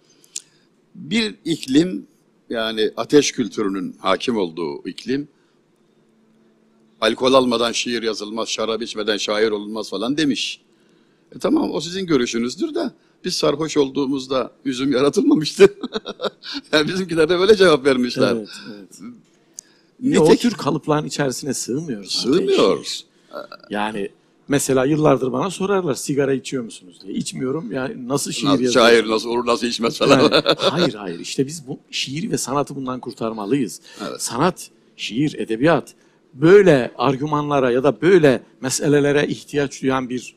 [0.94, 2.06] Bir iklim
[2.50, 5.28] yani ateş kültürünün hakim olduğu iklim
[7.00, 10.60] alkol almadan şiir yazılmaz, şarap içmeden şair olunmaz falan demiş.
[11.36, 12.90] E tamam o sizin görüşünüzdür de
[13.24, 15.74] biz sarhoş olduğumuzda üzüm yaratılmamıştı.
[16.72, 18.32] yani bizimkiler de böyle cevap vermişler.
[18.36, 19.00] Evet, evet.
[20.14, 22.12] De o Nitek- tür kalıpların içerisine sığmıyoruz.
[22.12, 22.84] zaten Sığmıyor.
[22.84, 23.04] şiir.
[23.70, 24.08] Yani
[24.48, 27.14] mesela yıllardır bana sorarlar sigara içiyor musunuz diye.
[27.14, 27.72] İçmiyorum.
[27.72, 28.80] Yani nasıl şiir yazıyorsun?
[28.80, 30.20] şair nasıl olur nasıl içmez falan.
[30.20, 33.80] Yani, hayır hayır işte biz bu şiiri ve sanatı bundan kurtarmalıyız.
[34.08, 34.22] Evet.
[34.22, 35.94] Sanat, şiir, edebiyat
[36.34, 40.34] böyle argümanlara ya da böyle meselelere ihtiyaç duyan bir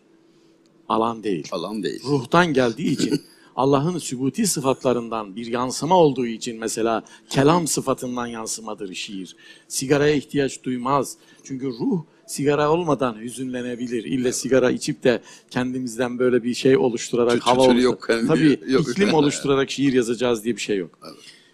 [0.90, 1.48] alan değil.
[1.48, 2.02] falan değil.
[2.08, 3.22] Ruhtan geldiği için
[3.56, 9.36] Allah'ın sübuti sıfatlarından bir yansıma olduğu için mesela kelam sıfatından yansımadır şiir.
[9.68, 11.18] Sigaraya ihtiyaç duymaz.
[11.44, 14.04] Çünkü ruh sigara olmadan hüzünlenebilir.
[14.04, 18.60] İlle sigara içip de kendimizden böyle bir şey oluşturarak Tütün hava oluştur- yok, kendi- Tabii
[18.68, 18.90] yok.
[18.92, 21.00] iklim oluşturarak şiir yazacağız diye bir şey yok.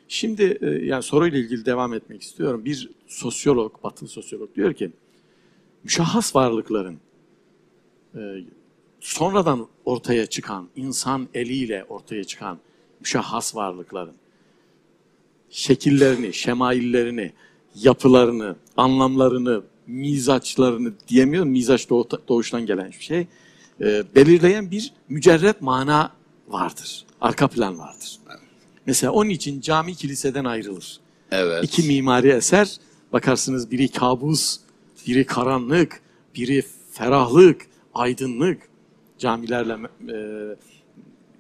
[0.07, 2.65] Şimdi e, yani soruyla ilgili devam etmek istiyorum.
[2.65, 4.91] Bir sosyolog, batılı sosyolog diyor ki
[5.83, 6.97] müşahhas varlıkların
[8.15, 8.19] e,
[8.99, 12.57] sonradan ortaya çıkan, insan eliyle ortaya çıkan
[12.99, 14.13] müşahhas varlıkların
[15.49, 17.33] şekillerini, şemaillerini,
[17.75, 21.49] yapılarını, anlamlarını, mizaçlarını diyemiyorum.
[21.49, 23.27] Mizaç doğu- doğuştan gelen bir şey.
[23.81, 26.12] e, belirleyen bir mücerret mana
[26.47, 27.05] vardır.
[27.21, 28.17] Arka plan vardır.
[28.85, 30.99] Mesela onun için cami kiliseden ayrılır.
[31.31, 31.63] Evet.
[31.63, 32.77] İki mimari eser
[33.13, 34.59] bakarsınız biri kabus,
[35.07, 36.01] biri karanlık,
[36.35, 38.68] biri ferahlık, aydınlık.
[39.19, 39.73] Camilerle
[40.10, 40.17] e,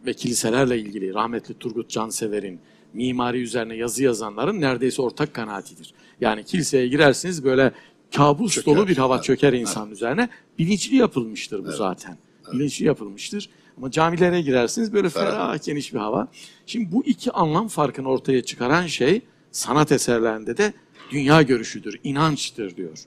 [0.05, 2.59] ve kiliselerle ilgili rahmetli Turgut Cansever'in
[2.93, 5.93] mimari üzerine yazı yazanların neredeyse ortak kanaatidir.
[6.21, 7.71] Yani kiliseye girersiniz böyle
[8.15, 8.75] kabus Çöker.
[8.75, 9.23] dolu bir hava Evet.
[9.23, 10.29] çöker insan üzerine.
[10.59, 12.17] Bilinçli yapılmıştır bu zaten.
[12.53, 13.49] Bilinçli yapılmıştır.
[13.77, 15.31] Ama camilere girersiniz böyle Ferah.
[15.31, 16.27] ferah geniş bir hava.
[16.65, 20.73] Şimdi bu iki anlam farkını ortaya çıkaran şey sanat eserlerinde de
[21.11, 22.99] dünya görüşüdür, inançtır diyor.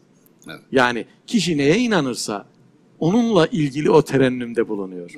[0.46, 0.60] Evet.
[0.72, 2.46] Yani kişi neye inanırsa
[3.02, 5.10] onunla ilgili o terennümde bulunuyor.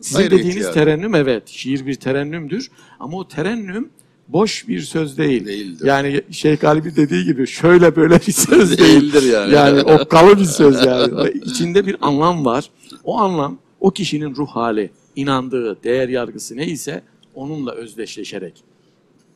[0.00, 0.72] Sizin Hayır, dediğiniz ihtiyar.
[0.72, 3.90] terennüm evet, şiir bir terennümdür ama o terennüm
[4.28, 5.46] boş bir söz değil.
[5.46, 5.86] Değildir.
[5.86, 8.90] Yani Şeyh Galibi dediği gibi şöyle böyle bir söz değil.
[8.90, 9.54] Değildir yani.
[9.54, 11.30] Yani okkalı bir söz yani.
[11.44, 12.70] İçinde bir anlam var.
[13.04, 17.02] O anlam o kişinin ruh hali, inandığı, değer yargısı neyse
[17.34, 18.54] onunla özdeşleşerek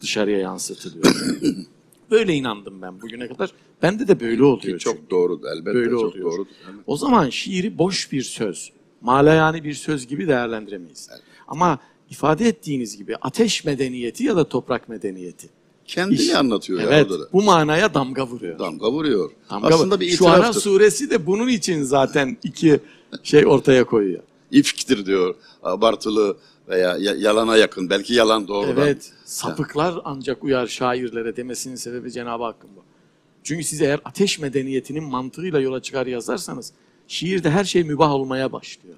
[0.00, 1.04] dışarıya yansıtılıyor.
[2.10, 3.50] böyle inandım ben bugüne kadar.
[3.82, 4.60] Bende de böyle oluyor.
[4.62, 4.78] çünkü.
[4.78, 6.32] Çok doğru elbette Böyle çok oluyor.
[6.32, 6.46] doğru.
[6.86, 11.10] O zaman şiiri boş bir söz, malayani bir söz gibi değerlendiremeyiz.
[11.48, 11.78] Ama
[12.10, 15.48] ifade ettiğiniz gibi ateş medeniyeti ya da toprak medeniyeti.
[15.86, 17.28] Kendini İş- anlatıyor ya Evet, orada da.
[17.32, 18.58] bu manaya damga vuruyor.
[18.58, 19.30] Damga vuruyor.
[19.50, 20.60] Damga Aslında bir Şuara itiraftır.
[20.60, 22.80] suresi de bunun için zaten iki
[23.22, 24.22] şey ortaya koyuyor.
[24.50, 25.34] İfktir diyor.
[25.62, 26.36] Abartılı
[26.68, 27.90] veya ya- yalana yakın.
[27.90, 28.82] Belki yalan doğrudan.
[28.82, 32.82] Evet, sapıklar ancak uyar şairlere demesinin sebebi Cenab-ı Hakk'ın bu.
[33.42, 36.72] Çünkü siz eğer ateş medeniyetinin mantığıyla yola çıkar yazarsanız
[37.08, 38.96] şiirde her şey mübah olmaya başlıyor.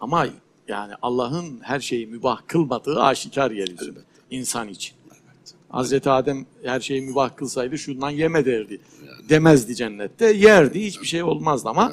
[0.00, 0.26] Ama
[0.68, 3.84] yani Allah'ın her şeyi mübah kılmadığı aşikar Elbette.
[4.30, 4.94] insan için.
[5.68, 8.80] Hazreti Adem her şeyi mübah kılsaydı şundan yeme derdi.
[9.28, 10.32] Demezdi cennette.
[10.32, 11.92] Yerdi hiçbir şey olmazdı ama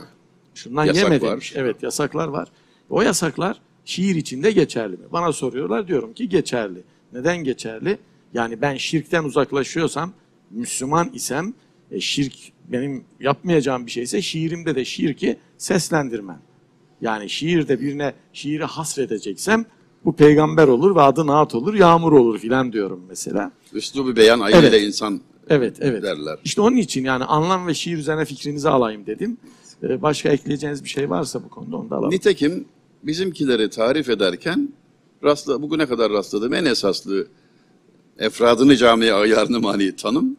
[0.55, 1.31] şundan Yasak yeme var.
[1.31, 1.53] demiş.
[1.55, 2.47] Evet yasaklar var.
[2.89, 5.03] O yasaklar şiir içinde geçerli mi?
[5.11, 6.83] Bana soruyorlar diyorum ki geçerli.
[7.13, 7.97] Neden geçerli?
[8.33, 10.13] Yani ben şirkten uzaklaşıyorsam,
[10.51, 11.53] Müslüman isem,
[11.91, 12.33] e, şirk
[12.71, 16.41] benim yapmayacağım bir şeyse şiirimde de şirki seslendirmem.
[17.01, 19.65] Yani şiirde birine şiiri hasredeceksem
[20.05, 23.51] bu peygamber olur ve adı naat olur, yağmur olur filan diyorum mesela.
[23.73, 24.81] Üslubu beyan ayıyla Evet.
[24.81, 26.03] insan Evet, evet.
[26.03, 26.39] derler.
[26.45, 29.37] İşte onun için yani anlam ve şiir üzerine fikrinizi alayım dedim.
[29.83, 32.11] Ee, Başka ekleyeceğiniz bir şey varsa bu konuda onu da alalım.
[32.11, 32.65] Nitekim
[33.03, 34.69] bizimkileri tarif ederken
[35.23, 37.27] rastla, bugüne kadar rastladığım en esaslı
[38.19, 40.37] efradını camiye ayarını mani tanım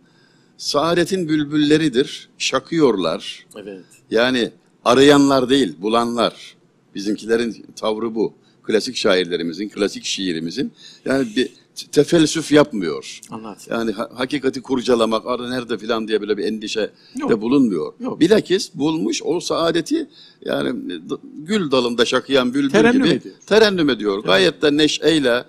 [0.62, 3.46] saadetin bülbülleridir, şakıyorlar.
[3.57, 3.85] Evet.
[4.11, 4.51] Yani
[4.85, 6.57] arayanlar değil, bulanlar.
[6.94, 8.35] Bizimkilerin tavrı bu.
[8.62, 10.72] Klasik şairlerimizin, klasik şiirimizin.
[11.05, 11.53] Yani bir
[11.93, 13.21] tefelsüf yapmıyor.
[13.31, 13.67] Anlat.
[13.71, 17.31] Yani ha- hakikati kurcalamak, arı nerede filan diye böyle bir endişe Yok.
[17.31, 17.93] de bulunmuyor.
[18.01, 18.21] Yok.
[18.21, 20.09] Bilakis bulmuş o saadeti
[20.45, 23.35] yani d- gül dalında şakıyan bülbül Terennüm gibi ediyor.
[23.47, 24.19] terennüm ediyor.
[24.25, 25.45] Gayet de neşeyle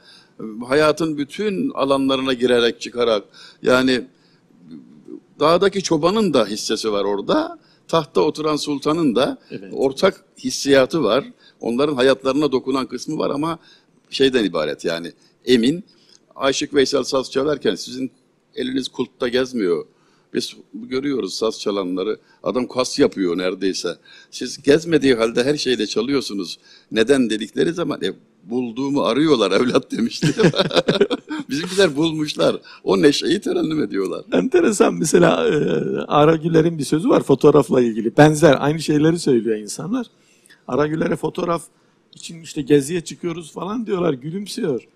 [0.67, 3.23] hayatın bütün alanlarına girerek çıkarak
[3.63, 4.01] yani
[5.39, 7.59] dağdaki çobanın da hissesi var orada.
[7.87, 9.73] Tahta oturan sultanın da Evet.
[9.73, 11.25] ortak hissiyatı var.
[11.61, 13.59] Onların hayatlarına dokunan kısmı var ama
[14.09, 15.11] şeyden ibaret yani
[15.45, 15.83] emin.
[16.35, 18.11] Aşık Veysel saz çalarken sizin
[18.55, 19.85] eliniz kulpta gezmiyor.
[20.33, 22.19] Biz görüyoruz saz çalanları.
[22.43, 23.97] Adam kas yapıyor neredeyse.
[24.31, 26.59] Siz gezmediği halde her şeyde çalıyorsunuz.
[26.91, 30.27] Neden dedikleri zaman e, bulduğumu arıyorlar evlat demişti.
[31.49, 32.55] Bizimkiler bulmuşlar.
[32.83, 34.25] O neşeyi terennüm ediyorlar.
[34.31, 35.53] Enteresan mesela e,
[36.07, 38.17] Ara Güler'in bir sözü var fotoğrafla ilgili.
[38.17, 40.07] Benzer aynı şeyleri söylüyor insanlar.
[40.67, 41.63] Ara Güler'e fotoğraf
[42.15, 44.87] için işte geziye çıkıyoruz falan diyorlar gülümsüyor.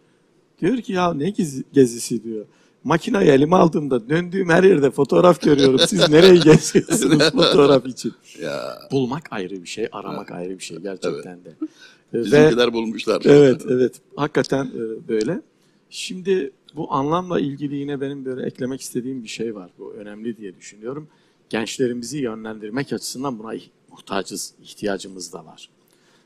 [0.61, 2.45] Diyor ki ya ne gezi- gezisi diyor.
[2.83, 5.79] Makinayı elime aldığımda döndüğüm her yerde fotoğraf görüyorum.
[5.87, 8.13] Siz nereye geziyorsunuz fotoğraf için?
[8.41, 11.55] Ya Bulmak ayrı bir şey, aramak ayrı bir şey gerçekten de.
[12.13, 13.21] E, Ve bizimkiler bulmuşlar.
[13.25, 13.95] Evet, evet.
[14.15, 15.41] Hakikaten e, böyle.
[15.89, 19.69] Şimdi bu anlamla ilgili yine benim böyle eklemek istediğim bir şey var.
[19.79, 21.07] Bu önemli diye düşünüyorum.
[21.49, 23.53] Gençlerimizi yönlendirmek açısından buna
[23.91, 25.69] muhtacız, ihtiyacımız da var.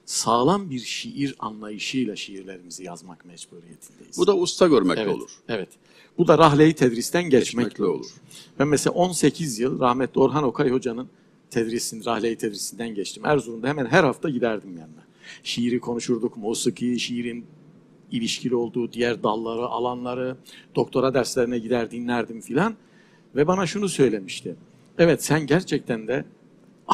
[0.06, 4.18] Sağlam bir şiir anlayışıyla şiirlerimizi yazmak mecburiyetindeyiz.
[4.18, 5.30] Bu da usta görmekle evet, olur.
[5.48, 5.70] Evet.
[6.18, 8.00] Bu da rahleyi tedristen geçmekle Geçmekle olur.
[8.00, 8.12] olur.
[8.60, 11.10] Ben mesela 18 yıl rahmetli Orhan Okay Hoca'nın
[11.50, 13.26] tedrisini, rahleyi tedrisinden geçtim.
[13.26, 15.04] Erzurum'da hemen her hafta giderdim yanına.
[15.44, 17.46] Şiiri konuşurduk, musiki, şiirin
[18.12, 20.38] ilişkili olduğu diğer dalları, alanları,
[20.76, 22.76] doktora derslerine gider dinlerdim filan.
[23.36, 24.56] Ve bana şunu söylemişti.
[24.98, 26.26] Evet sen gerçekten de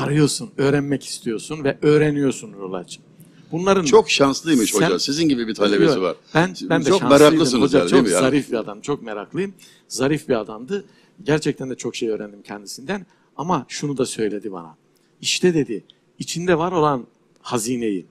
[0.03, 3.03] arıyorsun, öğrenmek istiyorsun ve öğreniyorsun Nurulacığım.
[3.51, 4.99] Bunların Çok şanslıymış Sen- hoca.
[4.99, 6.15] Sizin gibi bir talebesi Yok, var.
[6.35, 8.09] Ben ben de çok meraklısınız Hoca yani, çok yani?
[8.09, 9.53] zarif bir adam, çok meraklıyım.
[9.87, 10.85] Zarif bir adamdı.
[11.23, 13.05] Gerçekten de çok şey öğrendim kendisinden.
[13.37, 14.75] Ama şunu da söyledi bana.
[15.21, 15.83] İşte dedi,
[16.19, 17.07] içinde var olan
[17.41, 18.05] hazineyi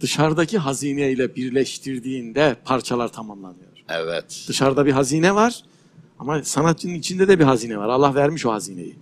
[0.00, 3.70] dışarıdaki hazineyle birleştirdiğinde parçalar tamamlanıyor.
[3.88, 4.44] Evet.
[4.48, 5.62] Dışarıda bir hazine var
[6.18, 7.88] ama sanatçının içinde de bir hazine var.
[7.88, 8.96] Allah vermiş o hazineyi.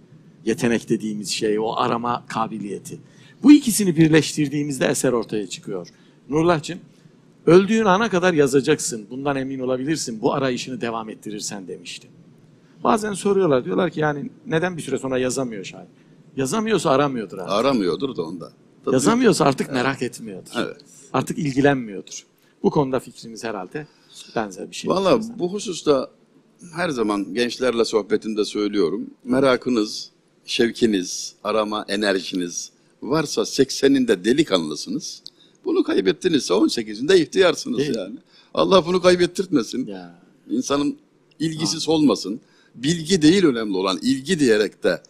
[0.44, 2.98] Yetenek dediğimiz şey, o arama kabiliyeti.
[3.42, 5.88] Bu ikisini birleştirdiğimizde eser ortaya çıkıyor.
[6.28, 6.78] Nurullah'cığım,
[7.46, 9.07] öldüğün ana kadar yazacaksın.
[9.11, 10.22] Bundan emin olabilirsin.
[10.22, 12.09] Bu arayışını devam ettirirsen demişti.
[12.85, 15.87] Bazen soruyorlar, diyorlar ki yani neden bir süre sonra yazamıyor şair?
[16.37, 17.50] Yazamıyorsa aramıyordur abi.
[17.50, 18.52] Aramıyordur da onda.
[18.85, 18.94] Tabii.
[18.94, 20.50] Yazamıyorsa artık merak etmiyordur.
[20.57, 20.81] Evet.
[21.12, 22.26] Artık ilgilenmiyordur.
[22.62, 23.87] Bu konuda fikrimiz herhalde
[24.37, 24.90] benzer bir şey.
[24.90, 26.11] Valla bu hususta
[26.74, 29.11] her zaman gençlerle sohbetimde söylüyorum.
[29.24, 30.11] Merakınız,
[30.46, 32.70] şevkiniz, arama enerjiniz
[33.02, 35.22] varsa 80'inde delikanlısınız.
[35.64, 37.94] Bunu kaybettinizse 18'inde ihtiyarsınız Değil.
[37.96, 38.16] yani.
[38.55, 39.87] Allah bunu kaybettirtmesin.
[39.87, 40.22] Ya.
[40.50, 40.96] İnsanın
[41.40, 42.40] ilgisiz olmasın.
[42.74, 45.02] Bilgi değil önemli olan ilgi diyerek de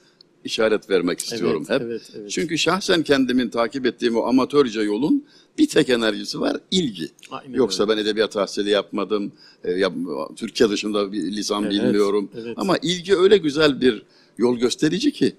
[0.44, 1.86] işaret vermek istiyorum Evet, hep.
[1.86, 2.30] evet, evet.
[2.30, 5.24] Çünkü şahsen kendimin takip ettiğim o amatörce yolun
[5.58, 7.08] bir tek enerjisi var ilgi.
[7.30, 7.92] Aynen Yoksa öyle.
[7.92, 9.32] ben edebiyat tahsili yapmadım.
[9.64, 9.94] e, yap-
[10.36, 12.30] Türkiye dışında bir lisan Evet, bilmiyorum.
[12.34, 12.54] evet.
[12.56, 14.02] Ama ilgi öyle güzel bir
[14.38, 15.36] yol gösterici ki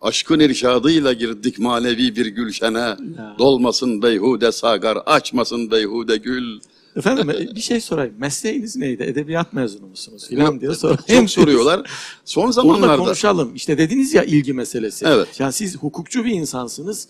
[0.00, 2.78] aşkın irşadıyla girdik manevi bir gülşene.
[2.78, 2.96] Ya.
[3.38, 6.60] Dolmasın beyhude sagar, açmasın beyhude gül.
[6.96, 8.14] Efendim e, bir şey sorayım.
[8.18, 9.02] Mesleğiniz neydi?
[9.02, 10.26] Edebiyat mezunu musunuz?
[10.28, 11.00] Filan diye sorayım.
[11.08, 11.90] Çok soruyorlar.
[12.24, 13.54] Son zamanlarda konuşalım.
[13.54, 15.04] İşte dediniz ya ilgi meselesi.
[15.08, 15.40] Evet.
[15.40, 17.08] Yani siz hukukçu bir insansınız.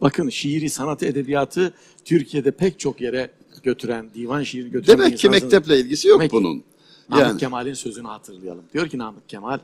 [0.00, 3.30] Bakın şiiri, sanatı, edebiyatı Türkiye'de pek çok yere
[3.62, 5.42] götüren, divan şiiri götüren demek ki insansınız.
[5.42, 6.62] mekteple ilgisi yok Demek bunun.
[7.10, 8.64] Namık Yani Kemal'in sözünü hatırlayalım.
[8.74, 9.58] Diyor ki Namık Kemal,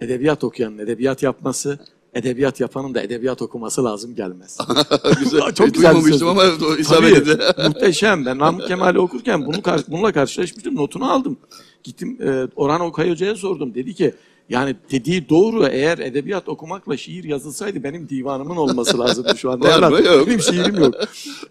[0.00, 1.78] edebiyat okuyanın edebiyat yapması,
[2.14, 4.58] edebiyat yapanın da edebiyat okuması lazım gelmez.
[5.20, 5.52] güzel.
[5.54, 6.22] Çok güzel bir söz.
[6.22, 6.44] ama
[6.78, 7.38] isabet etti.
[7.68, 8.26] muhteşem.
[8.26, 10.76] Ben Namık Kemal'i okurken bunu kar- bununla karşılaşmıştım.
[10.76, 11.36] Notunu aldım.
[11.84, 13.74] Gittim e, Orhan Okay Hoca'ya sordum.
[13.74, 14.14] Dedi ki
[14.48, 19.82] yani dediği doğru eğer edebiyat okumakla şiir yazılsaydı benim divanımın olması lazımdı şu anda.
[19.82, 20.06] Var mı?
[20.06, 20.26] Yok.
[20.26, 20.94] Benim şiirim yok.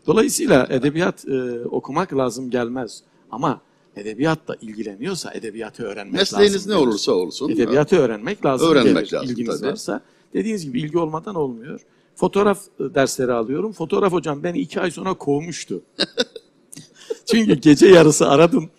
[0.07, 3.01] Dolayısıyla edebiyat e, okumak lazım gelmez.
[3.31, 3.61] Ama
[3.95, 6.71] edebiyatla ilgileniyorsa edebiyatı öğrenmek Mesleğiniz lazım.
[6.71, 6.87] ne gelir.
[6.87, 7.49] olursa olsun.
[7.49, 8.69] Edebiyatı öğrenmek lazım.
[8.69, 9.69] Öğrenmek gelir, lazım, İlginiz tabii.
[9.71, 10.01] varsa.
[10.33, 11.79] Dediğiniz gibi ilgi olmadan olmuyor.
[12.15, 13.71] Fotoğraf e, dersleri alıyorum.
[13.73, 15.81] Fotoğraf hocam beni iki ay sonra kovmuştu.
[17.25, 18.69] Çünkü gece yarısı aradım.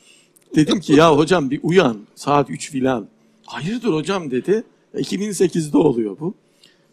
[0.55, 3.09] Dedim ki ya hocam bir uyan saat 3 filan.
[3.47, 4.65] Hayırdır hocam dedi.
[4.95, 6.35] "Ya 2008'de oluyor bu.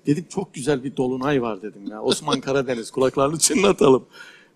[0.06, 2.02] Dedim çok güzel bir dolunay var dedim ya.
[2.02, 4.06] Osman Karadeniz kulaklarını çınlatalım.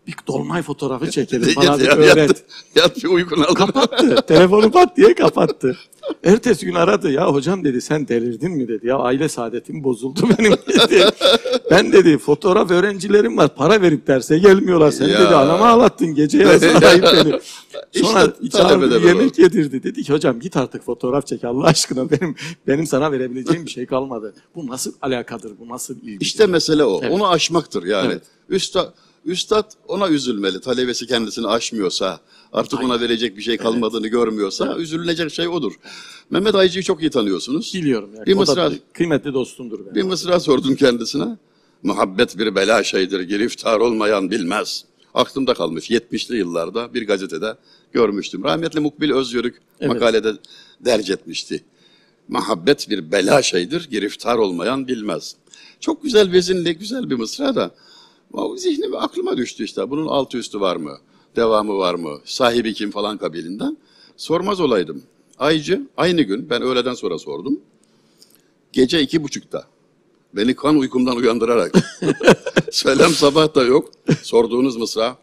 [0.08, 1.54] Bir dolunay fotoğrafı çekelim.
[1.56, 2.18] Bana bir yat, öğret.
[2.30, 2.44] yat,
[2.76, 3.54] yat bir uykunu al.
[3.54, 4.16] Kapattı.
[4.28, 5.78] Telefonu pat diye kapattı.
[6.24, 7.12] Ertesi gün aradı.
[7.12, 8.88] Ya hocam dedi sen delirdin mi dedi.
[8.88, 11.06] Ya aile saadetim bozuldu benim dedi.
[11.72, 13.56] Ben dedi fotoğraf öğrencilerim var.
[13.56, 14.92] Para verip derse gelmiyorlar.
[14.92, 15.20] Sen Ya.
[15.20, 16.16] dedi anama ağlattın.
[16.16, 17.40] Gece yarısı arayıp beni.
[18.06, 19.84] Sonra İşte çağırdı, yemek yedirdi.
[19.84, 22.12] Dedi ki hocam git artık fotoğraf çek Allah aşkına.
[22.12, 22.36] Benim
[22.68, 24.34] benim sana verebileceğim bir şey kalmadı.
[24.56, 25.52] Bu nasıl alakadır?
[25.60, 26.18] Bu nasıl ilgi?
[26.22, 27.00] İşte mesele o.
[27.04, 27.12] Evet.
[27.14, 28.08] Onu aşmaktır yani.
[28.12, 28.22] Evet.
[28.50, 28.94] Üstad,
[29.28, 30.62] üstad ona üzülmeli.
[30.62, 32.20] Talebesi kendisini aşmıyorsa,
[32.54, 35.74] artık ona verecek bir şey kalmadığını görmüyorsa üzülünecek şey odur.
[36.30, 37.72] Mehmet Aycı'yı çok iyi tanıyorsunuz.
[37.76, 38.10] biliyorum.
[38.16, 38.26] Yani.
[38.26, 39.96] Bir O mısra- kıymetli dostumdur benim.
[39.96, 41.38] Bir mısra sordum kendisine.
[41.84, 44.86] Muhabbet bir bela şeydir, giriftar olmayan bilmez.
[45.14, 47.56] Aklımda kalmış 70'li yıllarda bir gazetede
[47.92, 48.44] görmüştüm.
[48.44, 49.94] Rahmetli Mukbil Özyörük Evet.
[49.94, 50.34] makalede
[50.86, 51.64] derc etmişti.
[52.28, 55.36] Muhabbet bir bela şeydir, giriftar olmayan bilmez.
[55.80, 57.72] Çok güzel vezinli, güzel bir mısra da
[58.34, 59.90] o zihnime, aklıma düştü işte.
[59.90, 60.98] Bunun altı üstü var mı?
[61.36, 62.20] Devamı var mı?
[62.26, 63.78] Sahibi kim falan kabilinden.
[64.18, 65.04] Sormaz olaydım.
[65.40, 67.60] Aycı aynı gün, ben öğleden sonra sordum.
[68.72, 69.68] Gece iki buçukta
[70.34, 71.72] beni kan uykumdan uyandırarak
[72.72, 73.92] söylem sabah da yok.
[74.24, 75.18] Sorduğunuz mısra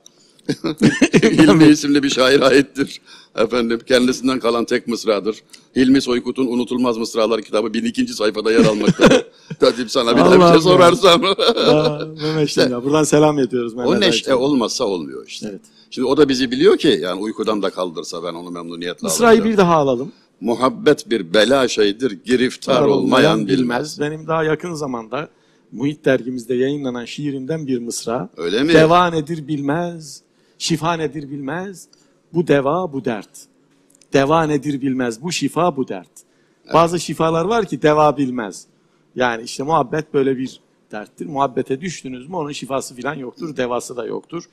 [1.22, 3.00] Hilmi isimli bir şair aittir.
[3.36, 5.36] Efendim kendisinden kalan tek mısradır.
[5.76, 8.06] Hilmi Soykut'un Unutulmaz Mısralar kitabı 1002.
[8.06, 9.26] sayfada yer almaktadır.
[9.60, 11.22] Tabii sana bir daha bir şey sorarsam.
[12.22, 12.84] Mehmetciğim ya.
[12.84, 14.38] Buradan selam ediyoruz Mehmet o neşe Ayça'ya.
[14.38, 15.48] olmazsa olmuyor işte.
[15.50, 15.60] Evet.
[15.90, 19.52] Şimdi o da bizi biliyor ki yani uykudan da kaldırsa ben onu memnuniyetle Mısra'yı alacağım.
[19.52, 20.12] bir daha alalım.
[20.40, 24.00] Muhabbet bir bela şeydir, giriftar olmayan bilmez.
[24.00, 25.28] Benim daha yakın zamanda
[25.72, 28.28] Muhit dergimizde yayınlanan şiirimden bir mısra.
[28.36, 28.72] Öyle mi?
[28.72, 30.20] Deva nedir bilmez,
[30.58, 31.88] şifa nedir bilmez.
[32.34, 33.46] Bu deva bu dert.
[34.12, 36.10] Deva nedir bilmez, bu şifa bu dert.
[36.72, 38.66] Bazı şifalar var ki deva bilmez.
[39.16, 40.60] Yani işte muhabbet böyle bir
[40.92, 41.26] derttir.
[41.26, 44.44] Muhabbete düştünüz mü onun şifası falan yoktur, devası da yoktur.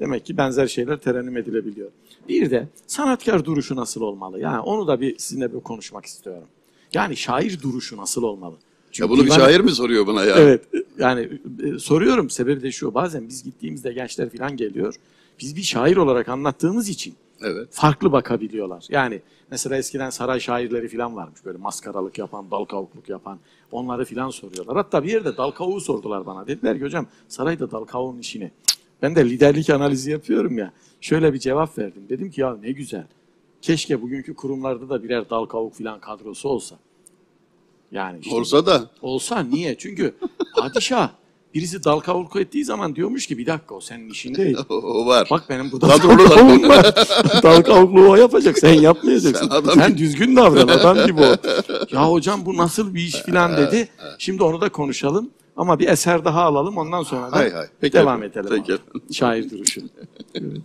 [0.00, 1.90] Demek ki benzer şeyler terennüm edilebiliyor.
[2.28, 4.40] Bir de sanatkar duruşu nasıl olmalı?
[4.40, 6.48] Yani onu da bir sizinle bir konuşmak istiyorum.
[6.94, 8.54] Yani şair duruşu nasıl olmalı?
[8.98, 10.36] Ya bunu bir şair mi soruyor buna ya?
[10.36, 10.62] Evet
[10.98, 11.28] yani
[11.62, 14.94] e, soruyorum sebebi de şu bazen biz gittiğimizde gençler falan geliyor.
[15.40, 17.68] Biz bir şair olarak anlattığımız için Evet.
[17.70, 18.86] farklı bakabiliyorlar.
[18.88, 19.20] Yani
[19.50, 23.38] mesela eskiden saray şairleri falan varmış böyle maskaralık yapan, dal kavukluk yapan
[23.72, 24.76] onları falan soruyorlar.
[24.76, 26.46] Hatta bir yerde dal kavuğu sordular bana.
[26.46, 28.50] Dediler ki hocam sarayda dal kavuğun işini.
[29.02, 30.72] Ben de liderlik analizi yapıyorum ya.
[31.00, 32.02] Şöyle bir cevap verdim.
[32.08, 33.06] Dedim ki ya ne güzel.
[33.62, 36.76] Keşke bugünkü kurumlarda da birer dal kavuk falan kadrosu olsa.
[37.92, 39.74] Yani işte Olsa da Olsa niye?
[39.78, 40.14] Çünkü
[40.56, 41.10] padişah
[41.54, 44.56] birisi dal kavurku ettiği zaman diyormuş ki bir dakika o senin işin değil.
[44.68, 45.28] o, o var.
[45.30, 46.94] Bak benim burada kavurkum var.
[47.42, 48.58] dal kavukluğu o yapacak.
[48.58, 49.48] Sen yapmayacaksın.
[49.48, 51.36] Sen Sen, adam- düzgün davran adam gibi o.
[51.92, 53.88] Ya hocam bu nasıl bir iş filan dedi.
[54.18, 55.30] Şimdi onu da konuşalım.
[55.56, 57.66] Ama bir eser daha alalım ondan sonra da Hay hay.
[57.80, 58.52] Peki devam efendim.
[58.52, 58.64] edelim.
[58.66, 59.14] Peki.
[59.14, 59.80] Şair duruşu.
[60.34, 60.60] Evet.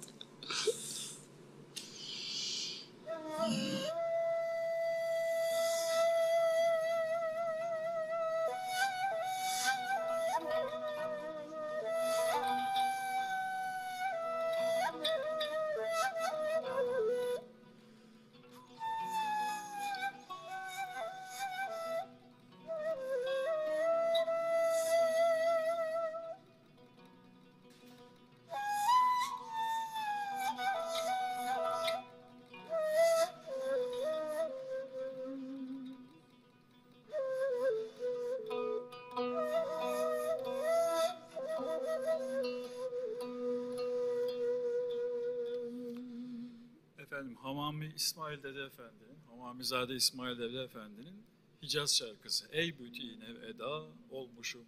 [48.06, 51.26] İsmail Dede Efendi'nin, Hamamizade İsmail Dede Efendi'nin
[51.62, 52.48] Hicaz şarkısı.
[52.52, 54.66] Ey büti nev eda olmuşum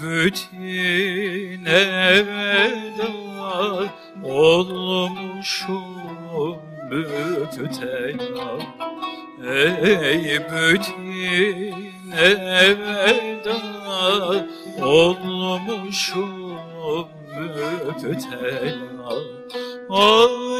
[0.00, 3.12] bütün evda
[4.24, 5.84] olmuşum
[6.90, 8.58] müptela
[9.44, 11.82] Ey bütün
[12.12, 13.58] evda
[14.82, 16.58] olmuşum
[17.38, 19.12] müptela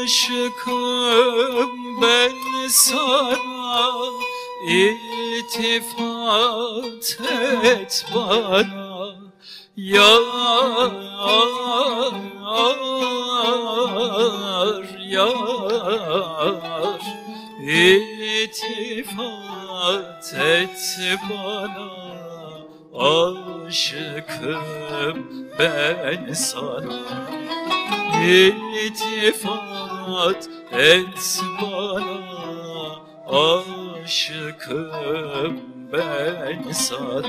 [0.03, 0.81] Aşıkım
[2.01, 2.33] ben
[2.67, 3.91] sana
[4.67, 5.79] iltifat
[7.63, 8.82] et bana
[9.75, 10.91] Yar,
[14.99, 15.33] yar
[18.43, 19.23] İltifat
[20.33, 20.99] et
[21.29, 21.89] bana
[23.65, 24.69] Aşıkım
[25.59, 27.01] ben sana.
[28.23, 29.29] İltifat
[30.71, 32.19] et bana
[34.05, 34.73] Aşıkım
[35.93, 37.23] ben sana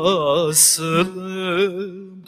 [0.05, 1.73] Hasılı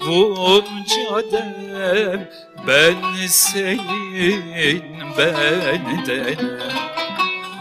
[0.01, 2.29] bunca dem
[2.67, 2.97] ben
[3.29, 4.83] senin
[5.19, 6.59] benden.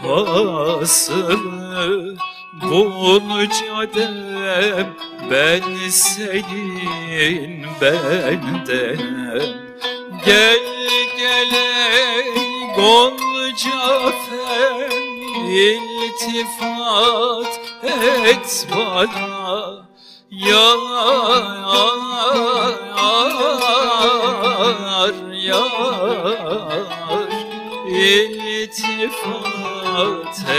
[0.02, 2.16] Hasılı
[2.62, 4.86] bunca dem
[5.30, 8.98] ben senin benden.
[10.26, 10.58] Gel
[11.18, 11.70] gele
[12.76, 14.90] Gonca fen
[15.50, 19.91] iltifat et bana
[20.32, 20.78] Yar,
[25.32, 25.72] yar
[28.68, 29.36] İltifat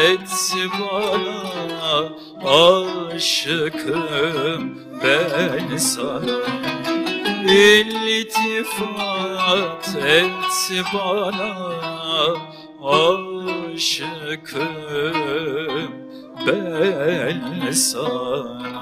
[0.05, 0.29] et
[0.79, 2.09] bana.
[3.13, 4.63] Aşıkım
[5.03, 6.39] ben sana.
[7.51, 8.65] İltifat
[10.05, 11.51] et bana.
[13.73, 14.67] Aşıkım
[16.47, 18.73] ben sana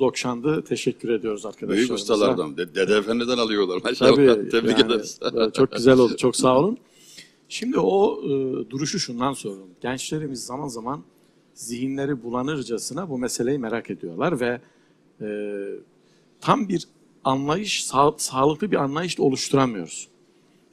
[0.00, 0.64] Dokşandı.
[0.64, 1.76] Teşekkür ediyoruz arkadaşlar.
[1.76, 2.56] Büyük ustalardan.
[2.56, 4.10] De- Dede Efendi'den alıyorlar maşallah.
[4.10, 4.48] Tabii.
[4.48, 5.20] Tebrik yani, ederiz.
[5.54, 6.16] çok güzel oldu.
[6.16, 6.78] Çok sağ olun.
[7.48, 8.28] Şimdi o e,
[8.70, 9.70] duruşu şundan soruyorum.
[9.80, 11.02] Gençlerimiz zaman zaman
[11.54, 14.60] zihinleri bulanırcasına bu meseleyi merak ediyorlar ve
[15.20, 15.28] e,
[16.40, 16.88] tam bir
[17.24, 20.08] anlayış, sağ- sağlıklı bir anlayış da oluşturamıyoruz.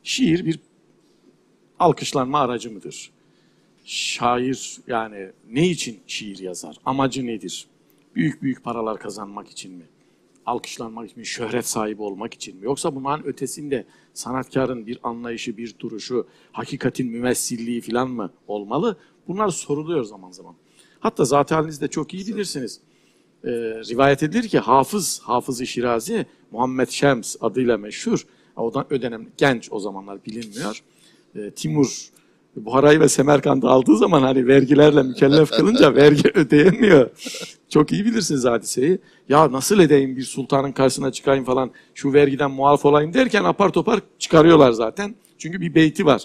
[0.03, 0.59] Şiir bir
[1.79, 3.11] alkışlanma aracı mıdır?
[3.85, 6.75] Şair yani ne için şiir yazar?
[6.85, 7.67] Amacı nedir?
[8.15, 9.83] Büyük büyük paralar kazanmak için mi?
[10.45, 11.25] Alkışlanmak için mi?
[11.25, 12.65] Şöhret sahibi olmak için mi?
[12.65, 18.97] Yoksa bunların ötesinde sanatkarın bir anlayışı, bir duruşu, hakikatin mümessilliği falan mı olmalı?
[19.27, 20.55] Bunlar soruluyor zaman zaman.
[20.99, 22.81] Hatta zaten halinizde çok iyi bilirsiniz.
[23.43, 23.49] Ee,
[23.89, 28.25] rivayet edilir ki Hafız, Hafız-ı Şirazi, Muhammed Şems adıyla meşhur.
[28.55, 30.83] O da o dönem genç o zamanlar bilinmiyor.
[31.35, 32.09] Ee, Timur
[32.55, 37.09] Buhara'yı ve Semerkant'ı aldığı zaman hani vergilerle mükellef kılınca vergi ödeyemiyor.
[37.73, 38.99] Çok iyi bilirsiniz hadiseyi.
[39.29, 43.99] Ya nasıl edeyim bir sultanın karşısına çıkayım falan şu vergiden muaf olayım derken apar topar
[44.19, 45.15] çıkarıyorlar zaten.
[45.37, 46.21] Çünkü bir beyti var.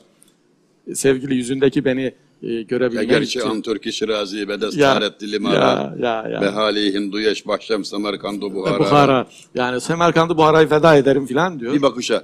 [0.94, 3.48] Sevgili yüzündeki beni e, Ya görebilmek gerçi için.
[3.48, 6.40] Antörk-i Şirazi ve Ya, Destaret Dilimara ya, ya, ya.
[6.40, 8.78] ve Hali Hinduyeş Bahşem Samarkandu Buhara.
[8.78, 9.26] Buhara.
[9.54, 11.74] Yani Semerkant'ı Buhara'yı feda ederim filan diyor.
[11.74, 12.22] Bir bakışa.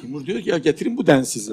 [0.00, 1.52] Timur diyor ki ya getirin bu densizi.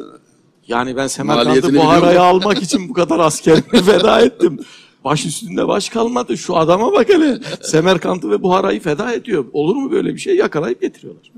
[0.68, 2.46] Yani ben Buhara'ya musun?
[2.46, 4.60] almak için bu kadar askerimi feda ettim.
[5.04, 6.38] Baş üstünde baş kalmadı.
[6.38, 7.40] Şu adama bak hele.
[7.62, 9.46] Semerkant'ı ve Buhara'yı feda ediyor.
[9.54, 10.36] Olur mu böyle bir şey?
[10.36, 11.32] Yakalayıp getiriyorlar.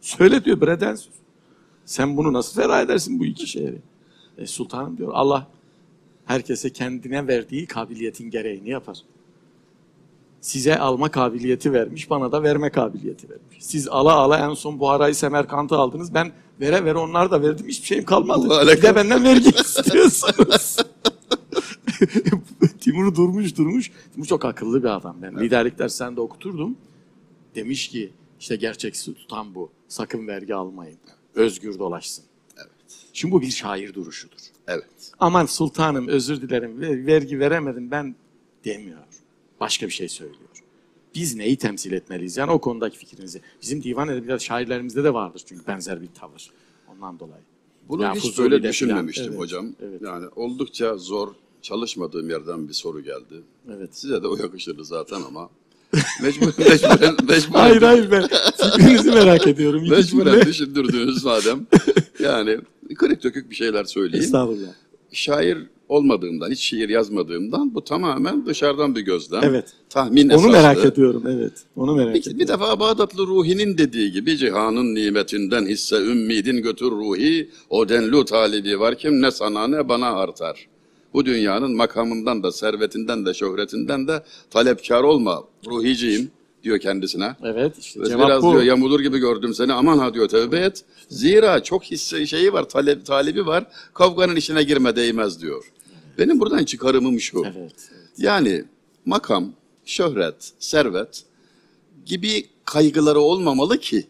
[0.00, 1.08] Söyle diyor Bredensiz.
[1.84, 3.78] Sen bunu nasıl feda edersin bu iki şehri?
[4.38, 5.46] E, sultanım diyor Allah
[6.24, 8.98] herkese kendine verdiği kabiliyetin gereğini yapar.
[10.40, 13.58] Size alma kabiliyeti vermiş, bana da verme kabiliyeti vermiş.
[13.60, 16.14] Siz ala ala en son Buhara'yı Semerkant'ı aldınız.
[16.14, 17.68] Ben vere vere onlar da verdim.
[17.68, 18.66] Hiçbir şeyim kalmadı.
[18.76, 20.76] Bir de benden vergi istiyorsunuz.
[22.94, 23.90] Timur durmuş durmuş.
[24.12, 25.16] Timur çok akıllı bir adam.
[25.22, 26.76] Ben liderlik derslerinde okuturdum.
[27.54, 29.70] Demiş ki işte gerçek tutan bu.
[29.88, 30.98] Sakın vergi almayın.
[31.34, 32.24] Özgür dolaşsın.
[33.12, 34.38] Şimdi bu bir şair duruşudur.
[34.68, 35.12] Evet.
[35.18, 38.14] Aman sultanım özür dilerim ve- vergi veremedim ben
[38.64, 38.98] demiyor.
[39.60, 40.48] Başka bir şey söylüyor.
[41.14, 42.36] Biz neyi temsil etmeliyiz?
[42.36, 43.40] Yani o konudaki fikrinizi.
[43.62, 46.50] Bizim divan edebiyat şairlerimizde de vardır çünkü benzer bir tavır.
[46.92, 47.42] Ondan dolayı.
[47.88, 49.72] Bunu Yani hiç böyle düşünmemiştim Evet, hocam.
[49.82, 50.02] evet.
[50.02, 51.34] Yani oldukça zor
[51.64, 53.42] çalışmadığım yerden bir soru geldi.
[53.76, 53.96] Evet.
[53.96, 55.50] Size de o yakışırdı zaten ama
[56.22, 59.82] mecbur, mecburen, mecburen, Hayır hayır ben fikrinizi merak ediyorum.
[59.90, 61.66] Mecburen düşündürdünüz madem.
[62.18, 62.58] Yani
[62.96, 64.24] kırık dökük bir şeyler söyleyeyim.
[64.24, 64.68] Estağfurullah.
[65.12, 65.58] Şair
[65.88, 69.40] olmadığımdan, hiç şiir yazmadığımdan bu tamamen dışarıdan bir gözlem.
[69.44, 69.72] Evet.
[69.90, 70.52] Tahmin Onu esaslı.
[70.52, 71.52] merak ediyorum evet.
[71.76, 72.40] Onu merak Bir, ediyorum.
[72.40, 78.80] bir defa Bağdatlı Ruhi'nin dediği gibi cihanın nimetinden hisse ümmidin götür ruhi o denlu talibi
[78.80, 80.66] var kim ne sana ne bana artar.
[81.14, 86.30] Bu dünyanın makamından da servetinden de şöhretinden de talepkar olma ruhiciyim
[86.62, 87.36] diyor kendisine.
[87.42, 88.52] Evet işte cevap Biraz bu.
[88.52, 90.84] diyor yamulur gibi gördüm seni aman ha diyor tövbe et.
[91.08, 95.72] Zira çok hisse şeyi var talep, talibi var kavganın içine girme değmez diyor.
[96.18, 97.42] Benim buradan çıkarımım şu.
[97.44, 97.56] Evet.
[97.56, 98.10] evet.
[98.18, 98.64] Yani
[99.06, 99.52] makam,
[99.84, 101.24] şöhret, servet
[102.06, 104.06] gibi kaygıları olmamalı ki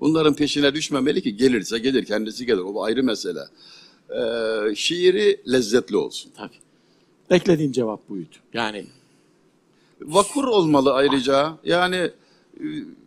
[0.00, 3.40] bunların peşine düşmemeli ki gelirse gelir kendisi gelir o ayrı mesele.
[4.10, 6.32] Ee, şiiri lezzetli olsun.
[6.36, 6.56] Tabii.
[7.30, 8.36] Beklediğim cevap buydu.
[8.52, 8.86] Yani
[10.02, 12.64] Vakur olmalı ayrıca yani e,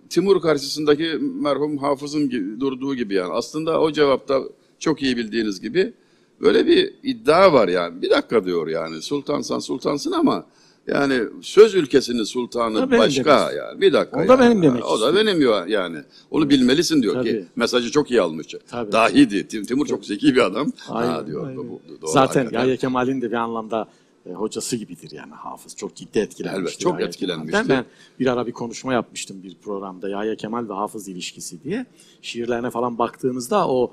[0.09, 4.41] Timur karşısındaki merhum hafızın gibi, durduğu gibi yani aslında o cevapta
[4.79, 5.93] çok iyi bildiğiniz gibi
[6.41, 10.45] böyle bir iddia var yani bir dakika diyor yani sultansan sultansın ama
[10.87, 13.57] yani söz ülkesinin sultanı benim başka demek.
[13.57, 14.23] yani bir dakika.
[14.23, 14.39] O da yani.
[14.41, 15.97] benim demek O da benim ya- yani.
[16.31, 17.29] Onu bilmelisin diyor Tabii.
[17.29, 18.47] ki mesajı çok iyi almış.
[18.69, 18.91] Tabii.
[18.91, 19.47] Dahiydi.
[19.49, 20.71] Tim- Timur çok zeki bir adam.
[20.89, 21.47] Aynen, ha diyor.
[21.47, 21.57] aynen.
[21.57, 22.49] Bu, doğru, Zaten.
[22.51, 23.87] Yahya Kemal'in de bir anlamda
[24.25, 25.75] e, hocası gibidir yani hafız.
[25.75, 26.61] Çok ciddi etkilenmiştir.
[26.61, 27.69] Evet, çok etkilenmiştir.
[27.69, 27.85] Ben
[28.19, 31.85] bir ara bir konuşma yapmıştım bir programda Yahya Kemal ve hafız ilişkisi diye.
[32.21, 33.91] Şiirlerine falan baktığınızda o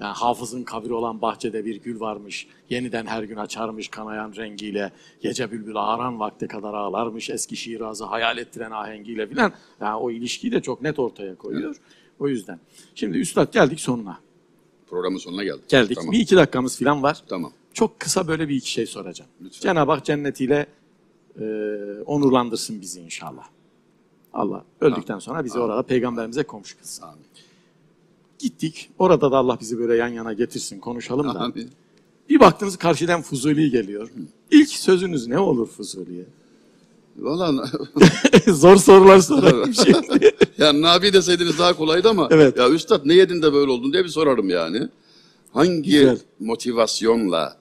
[0.00, 2.46] yani hafızın kabri olan bahçede bir gül varmış.
[2.70, 4.92] Yeniden her gün açarmış kanayan rengiyle.
[5.22, 7.30] Gece bülbül ağaran vakte kadar ağlarmış.
[7.30, 9.52] Eski şirazı hayal ettiren ahengiyle filan.
[9.80, 11.76] Yani o ilişkiyi de çok net ortaya koyuyor.
[12.18, 12.60] O yüzden.
[12.94, 14.18] Şimdi üstad geldik sonuna.
[14.90, 15.68] Programın sonuna geldik.
[15.68, 15.96] Geldik.
[15.96, 16.12] Tamam.
[16.12, 17.22] Bir iki dakikamız falan var.
[17.28, 17.52] Tamam.
[17.74, 19.30] Çok kısa böyle bir iki şey soracağım.
[19.60, 20.66] Cenab-ı Hak cennetiyle
[21.40, 21.44] e,
[22.06, 23.44] onurlandırsın bizi inşallah.
[24.32, 27.02] Allah öldükten sonra bizi orada peygamberimize komşu kılsın.
[27.02, 27.24] Amin.
[28.38, 28.90] Gittik.
[28.98, 31.40] Orada da Allah bizi böyle yan yana getirsin konuşalım da.
[31.40, 31.70] Amin.
[32.28, 34.10] Bir baktınız karşıdan Fuzuli geliyor.
[34.50, 36.24] İlk sözünüz ne olur Fuzuli'ye?
[37.18, 37.64] Valla
[38.46, 40.34] Zor sorular sorarım şimdi.
[40.58, 42.56] ya Nabi deseydiniz daha kolaydı ama Evet.
[42.56, 44.88] ya üstad ne yedin de böyle oldun diye bir sorarım yani.
[45.52, 46.18] Hangi Güzel.
[46.40, 47.56] motivasyonla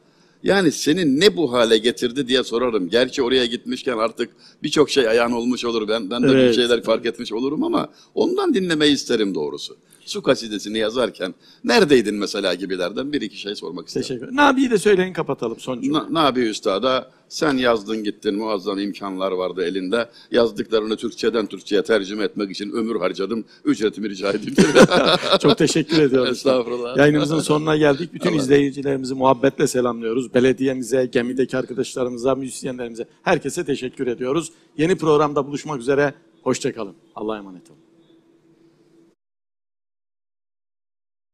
[0.47, 2.89] yani seni ne bu hale getirdi diye sorarım.
[2.89, 4.29] Gerçi oraya gitmişken artık
[4.63, 5.87] birçok şey ayağın olmuş olur.
[5.87, 6.55] Ben, ben de bir Evet.
[6.55, 9.77] şeyler fark etmiş olurum ama ondan dinlemeyi isterim doğrusu.
[10.07, 11.33] Su kasidesini yazarken
[11.63, 14.03] neredeydin mesela gibilerden bir iki şey sormak isterim.
[14.03, 14.35] Teşekkür ederim.
[14.35, 15.97] Nabi'yi de söyleyin kapatalım son cümle.
[15.97, 20.09] Na, Nabi Üstad'a sen yazdın gittin muazzam imkanlar vardı elinde.
[20.31, 23.45] Yazdıklarını Türkçeden Türkçe'ye tercüme etmek için ömür harcadım.
[23.65, 24.55] Ücretimi rica edeyim.
[25.41, 26.31] Çok teşekkür ediyorum.
[26.31, 26.97] Estağfurullah.
[26.97, 28.13] Yayınımızın sonuna geldik.
[28.13, 28.37] Bütün Allah.
[28.37, 30.33] izleyicilerimizi muhabbetle selamlıyoruz.
[30.33, 34.51] Belediyemize, gemideki arkadaşlarımıza, müzisyenlerimize, herkese teşekkür ediyoruz.
[34.77, 36.13] Yeni programda buluşmak üzere.
[36.43, 36.93] Hoşçakalın.
[37.15, 37.86] Allah'a emanet olun.